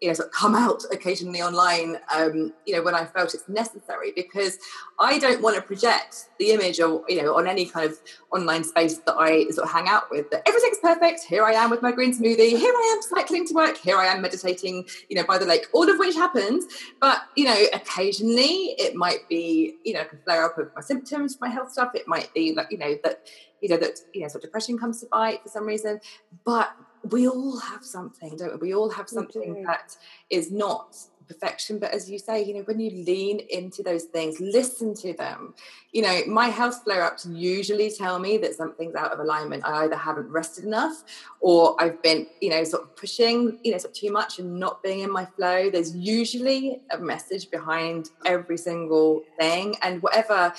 [0.04, 3.48] you know, sort of come out occasionally online, um, you know, when I felt it's
[3.48, 4.58] necessary, because
[5.00, 7.98] I don't want to project the image or, you know, on any kind of
[8.30, 11.24] online space that I sort of hang out with, that everything's perfect.
[11.24, 12.50] Here I am with my green smoothie.
[12.50, 13.78] Here I am cycling to work.
[13.78, 16.66] Here I am meditating, you know, by the lake, all of which happens.
[17.00, 21.40] But, you know, occasionally it might be, you know, can flare up with my symptoms,
[21.40, 21.92] my health stuff.
[21.94, 23.26] It might be like, you know, that,
[23.62, 25.98] you know, that, you know, sort of depression comes to bite for some reason.
[26.44, 26.76] But
[27.10, 28.68] we all have something, don't we?
[28.68, 29.96] We all have something that
[30.30, 30.96] is not
[31.26, 35.12] perfection but as you say you know when you lean into those things listen to
[35.14, 35.54] them.
[35.92, 39.64] You know my health flare ups usually tell me that something's out of alignment.
[39.64, 41.04] I either haven't rested enough
[41.40, 44.58] or i've been you know sort of pushing you know sort of too much and
[44.58, 45.70] not being in my flow.
[45.70, 50.52] There's usually a message behind every single thing and whatever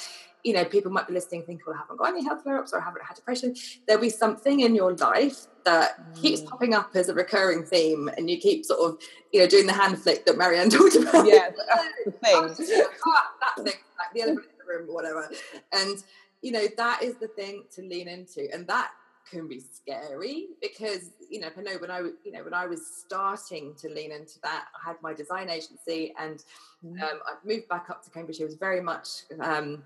[0.45, 2.71] you know, people might be listening thinking, well, I haven't got any health flare ups
[2.71, 3.55] or I haven't had depression.
[3.87, 6.21] There'll be something in your life that mm.
[6.21, 9.01] keeps popping up as a recurring theme and you keep sort of,
[9.33, 11.25] you know, doing the hand flick that Marianne talked about.
[11.25, 11.49] Yeah,
[12.05, 12.47] the thing.
[12.47, 15.31] that thing, like the elephant in the room, whatever.
[15.71, 15.97] And,
[16.43, 18.47] you know, that is the thing to lean into.
[18.53, 18.91] And that
[19.27, 22.85] can be scary because you know I know when I you know when I was
[22.85, 26.43] starting to lean into that I had my design agency and
[26.85, 27.01] mm.
[27.01, 29.07] um, I moved back up to Cambridge it was very much
[29.39, 29.83] um,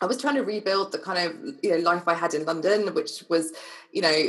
[0.00, 2.94] I was trying to rebuild the kind of you know life I had in London,
[2.94, 3.52] which was
[3.92, 4.28] you know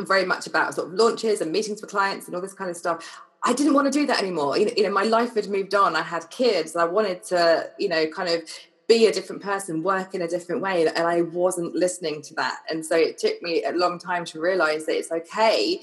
[0.00, 2.76] very much about sort of launches and meetings for clients and all this kind of
[2.76, 3.20] stuff.
[3.42, 4.58] I didn't want to do that anymore.
[4.58, 5.94] You know, you know, my life had moved on.
[5.94, 6.74] I had kids.
[6.74, 8.42] I wanted to, you know, kind of
[8.88, 12.60] be a different person, work in a different way, and I wasn't listening to that.
[12.70, 15.82] And so it took me a long time to realize that it's okay,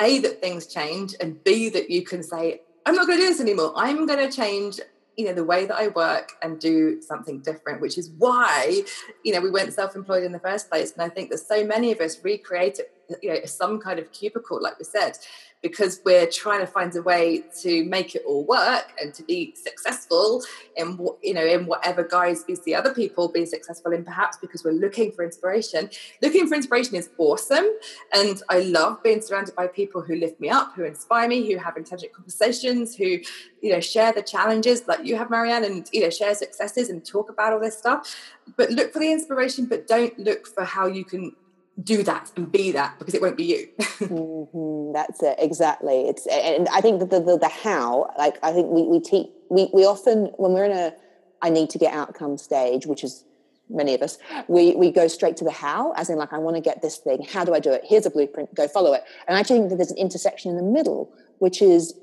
[0.00, 3.28] a that things change, and b that you can say, I'm not going to do
[3.28, 3.72] this anymore.
[3.76, 4.80] I'm going to change
[5.18, 8.82] you know the way that i work and do something different which is why
[9.24, 10.92] you know we went self-employed in the first place.
[10.92, 12.78] And i think that so many of us recreate
[13.22, 15.18] you know some kind of cubicle like we said
[15.62, 19.54] because we're trying to find a way to make it all work and to be
[19.56, 20.42] successful
[20.76, 24.64] in you know in whatever guise we see other people be successful in perhaps because
[24.64, 25.90] we're looking for inspiration.
[26.22, 27.66] Looking for inspiration is awesome
[28.12, 31.58] and i love being surrounded by people who lift me up who inspire me who
[31.58, 33.18] have intelligent conversations who
[33.60, 37.04] you know share the challenges like you have marianne and you know share successes and
[37.04, 38.14] talk about all this stuff.
[38.56, 41.34] But look for the inspiration but don't look for how you can
[41.82, 43.68] do that and be that because it won't be you.
[43.78, 46.08] mm-hmm, that's it exactly.
[46.08, 49.70] It's and I think the, the the how like I think we we teach we
[49.72, 50.92] we often when we're in a
[51.40, 53.24] I need to get outcome stage, which is
[53.70, 54.18] many of us,
[54.48, 56.96] we we go straight to the how, as in like I want to get this
[56.98, 57.22] thing.
[57.22, 57.82] How do I do it?
[57.84, 58.54] Here's a blueprint.
[58.54, 59.04] Go follow it.
[59.28, 61.94] And I think that there's an intersection in the middle, which is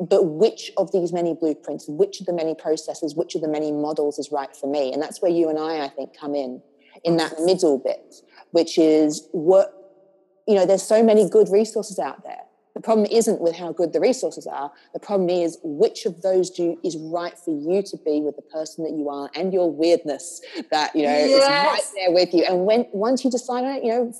[0.00, 3.70] but which of these many blueprints, which of the many processes, which of the many
[3.70, 4.92] models is right for me?
[4.92, 6.60] And that's where you and I, I think, come in
[7.04, 8.14] in that middle bit
[8.52, 9.74] which is what,
[10.46, 12.42] you know, there's so many good resources out there.
[12.74, 14.72] The problem isn't with how good the resources are.
[14.94, 18.42] The problem is which of those do is right for you to be with the
[18.42, 20.40] person that you are and your weirdness
[20.70, 21.30] that you know yes.
[21.30, 22.44] is right there with you.
[22.48, 24.14] And when once you decide on it, you know,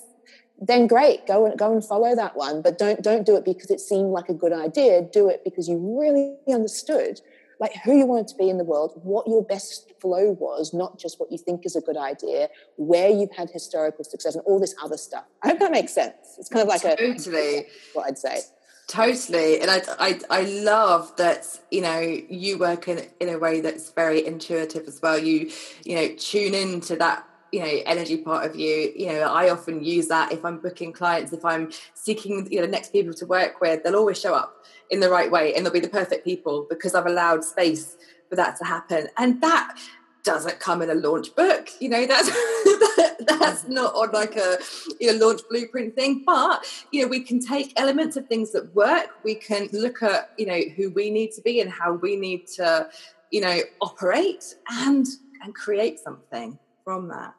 [0.61, 2.61] then great, go and go and follow that one.
[2.61, 5.01] But don't don't do it because it seemed like a good idea.
[5.01, 7.23] Do it because you really understood
[7.63, 10.99] like who you wanted to be in the world, what your best flow was, not
[10.99, 14.59] just what you think is a good idea, where you've had historical success, and all
[14.59, 15.25] this other stuff.
[15.45, 16.35] I hope that makes sense.
[16.39, 17.59] It's kind of like totally.
[17.59, 18.41] a what I'd say.
[18.89, 23.61] Totally, and I, I I love that you know you work in in a way
[23.61, 25.17] that's very intuitive as well.
[25.17, 25.49] You
[25.85, 29.85] you know tune into that you know energy part of you you know i often
[29.85, 33.61] use that if i'm booking clients if i'm seeking you know next people to work
[33.61, 36.67] with they'll always show up in the right way and they'll be the perfect people
[36.69, 37.97] because I've allowed space
[38.29, 39.09] for that to happen.
[39.17, 39.79] And that
[40.23, 41.71] doesn't come in a launch book.
[41.81, 42.29] You know, that's
[43.27, 43.69] that's mm.
[43.71, 44.59] not on like a
[45.01, 46.23] you know launch blueprint thing.
[46.25, 49.09] But you know, we can take elements of things that work.
[49.25, 52.47] We can look at, you know, who we need to be and how we need
[52.59, 52.89] to,
[53.31, 55.07] you know, operate and
[55.43, 57.35] and create something from that.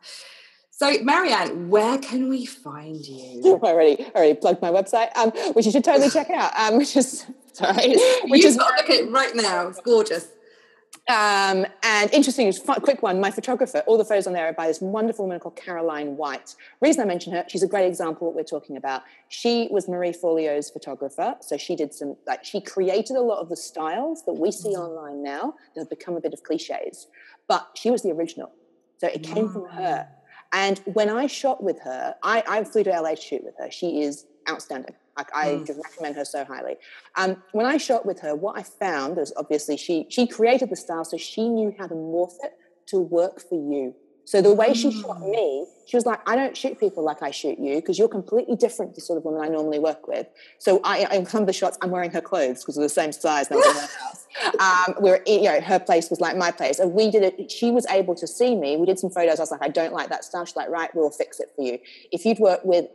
[0.76, 3.60] So, Marianne, where can we find you?
[3.64, 6.52] I already, already plugged my website, um, which you should totally check out.
[6.60, 9.68] Um, which is sorry, which is look at it right now.
[9.68, 10.30] It's gorgeous.
[11.08, 13.20] Um, and interesting, fun, quick one.
[13.20, 16.56] My photographer, all the photos on there are by this wonderful woman called Caroline White.
[16.82, 19.04] Reason I mention her, she's a great example of what we're talking about.
[19.28, 23.50] She was Marie Forleo's photographer, so she did some like she created a lot of
[23.50, 24.80] the styles that we see mm.
[24.80, 27.08] online now that have become a bit of cliches.
[27.48, 28.52] But she was the original,
[29.04, 29.54] so it came mm.
[29.54, 30.08] from her.
[30.54, 33.70] And when I shot with her, I, I flew to LA to shoot with her.
[33.70, 34.95] She is outstanding.
[35.18, 35.68] Like I mm.
[35.68, 36.78] just recommend her so highly.
[37.18, 40.78] Um, when I shot with her, what I found was obviously she she created the
[40.78, 42.54] style, so she knew how to morph it
[42.88, 43.93] to work for you.
[44.26, 45.32] So the way she shot mm.
[45.32, 48.55] me, she was like, I don't shoot people like I shoot you because you're completely
[48.55, 50.28] different to the sort of women I normally work with.
[50.59, 53.11] So I, in some of the shots, I'm wearing her clothes because we're the same
[53.11, 53.49] size.
[53.51, 53.88] Now in her.
[54.59, 57.51] Um, we're, you know, her place was like my place, and we did it.
[57.51, 58.76] She was able to see me.
[58.78, 59.39] We did some photos.
[59.39, 60.43] I was like, I don't like that style.
[60.43, 61.78] She's like, right, we'll fix it for you.
[62.11, 62.88] If you'd worked with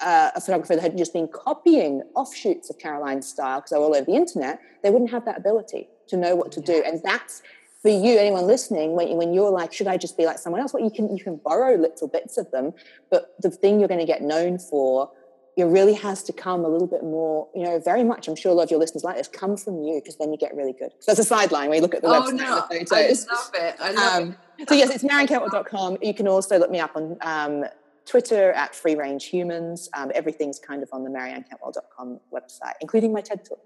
[0.00, 3.84] uh, a photographer that had just been copying offshoots of Caroline's style because they were
[3.84, 6.82] all over the internet, they wouldn't have that ability to know what to do.
[6.84, 7.42] And that's
[7.84, 10.72] for you, anyone listening, when, when you're like, should I just be like someone else?
[10.72, 12.72] Well, you can you can borrow little bits of them,
[13.10, 15.10] but the thing you're going to get known for,
[15.58, 18.26] it really has to come a little bit more, you know, very much.
[18.26, 20.38] I'm sure a lot of your listeners like this come from you because then you
[20.38, 20.92] get really good.
[21.00, 22.36] So that's a sideline when you look at the oh, website.
[22.36, 22.96] No, the.
[22.96, 23.76] I love it.
[23.78, 24.68] I love um, it.
[24.70, 25.98] So yes, it's mariannecantwell.com.
[26.00, 27.64] You can also look me up on um,
[28.06, 29.88] Twitter at Free Range Humans.
[29.94, 33.60] Um, everything's kind of on the mariannecantwell.com website, including my TED Talk.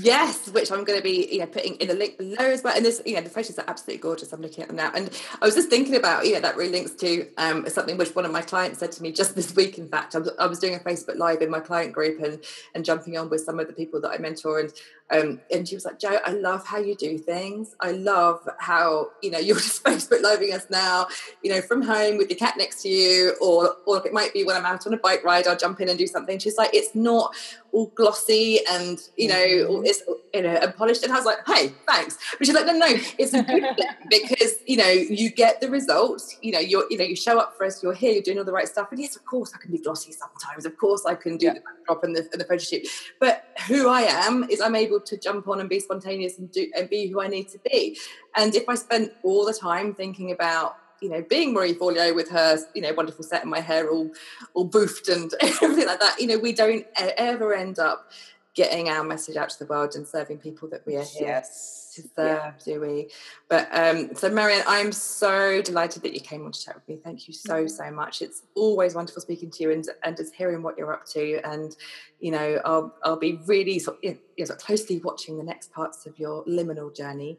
[0.00, 2.74] Yes, which I'm going to be, you know, putting in the link below as well.
[2.74, 4.32] And this, you know, the photos are absolutely gorgeous.
[4.32, 5.10] I'm looking at them now, and
[5.40, 8.32] I was just thinking about, know, that really links to um, something which one of
[8.32, 9.78] my clients said to me just this week.
[9.78, 12.42] In fact, I was, I was doing a Facebook Live in my client group and
[12.74, 14.72] and jumping on with some of the people that I mentor, and
[15.10, 17.76] um, and she was like, Jo, I love how you do things.
[17.80, 21.06] I love how, you know, you're just Facebook living us now,
[21.42, 24.44] you know, from home with your cat next to you, or, or it might be
[24.44, 26.38] when I'm out on a bike ride, I'll jump in and do something.
[26.38, 27.34] She's like, it's not
[27.72, 29.84] all glossy and, you know, mm-hmm.
[29.84, 30.02] it's,
[30.32, 31.02] you know, and polished.
[31.02, 32.18] And I was like, hey, thanks.
[32.38, 32.86] But she's like, no, no,
[33.18, 36.98] it's a good thing because, you know, you get the results, you know, you're, you
[36.98, 38.88] know, you show up for us, you're here, you're doing all the right stuff.
[38.90, 40.64] And yes, of course I can be glossy sometimes.
[40.64, 41.54] Of course I can do yeah.
[41.54, 42.86] the backdrop and the, and the photo shoot.
[43.20, 46.70] But who I am is I'm able to jump on and be spontaneous and do
[46.76, 47.98] and be who I need to be.
[48.36, 52.30] And if I spend all the time thinking about you know being Marie Forleo with
[52.30, 54.10] her you know wonderful set and my hair all
[54.54, 58.10] all boofed and everything like that, you know we don't ever end up
[58.54, 61.28] getting our message out to the world and serving people that we are here.
[61.28, 62.52] Yes to serve, yeah.
[62.64, 63.08] do we?
[63.48, 66.96] But um, so, Marianne, I'm so delighted that you came on to chat with me.
[66.96, 67.68] Thank you so, mm-hmm.
[67.68, 68.22] so much.
[68.22, 71.40] It's always wonderful speaking to you and, and just hearing what you're up to.
[71.44, 71.76] And,
[72.20, 75.44] you know, I'll, I'll be really sort of, you know, sort of closely watching the
[75.44, 77.38] next parts of your liminal journey.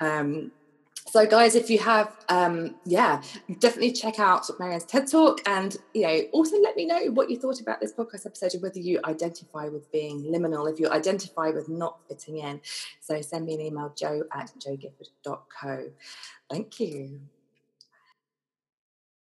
[0.00, 0.50] Um,
[1.10, 3.20] so guys if you have um yeah
[3.58, 7.38] definitely check out marianne's ted talk and you know also let me know what you
[7.38, 11.50] thought about this podcast episode and whether you identify with being liminal if you identify
[11.50, 12.60] with not fitting in.
[13.00, 15.90] So send me an email jo at jogifford.co
[16.50, 17.20] thank you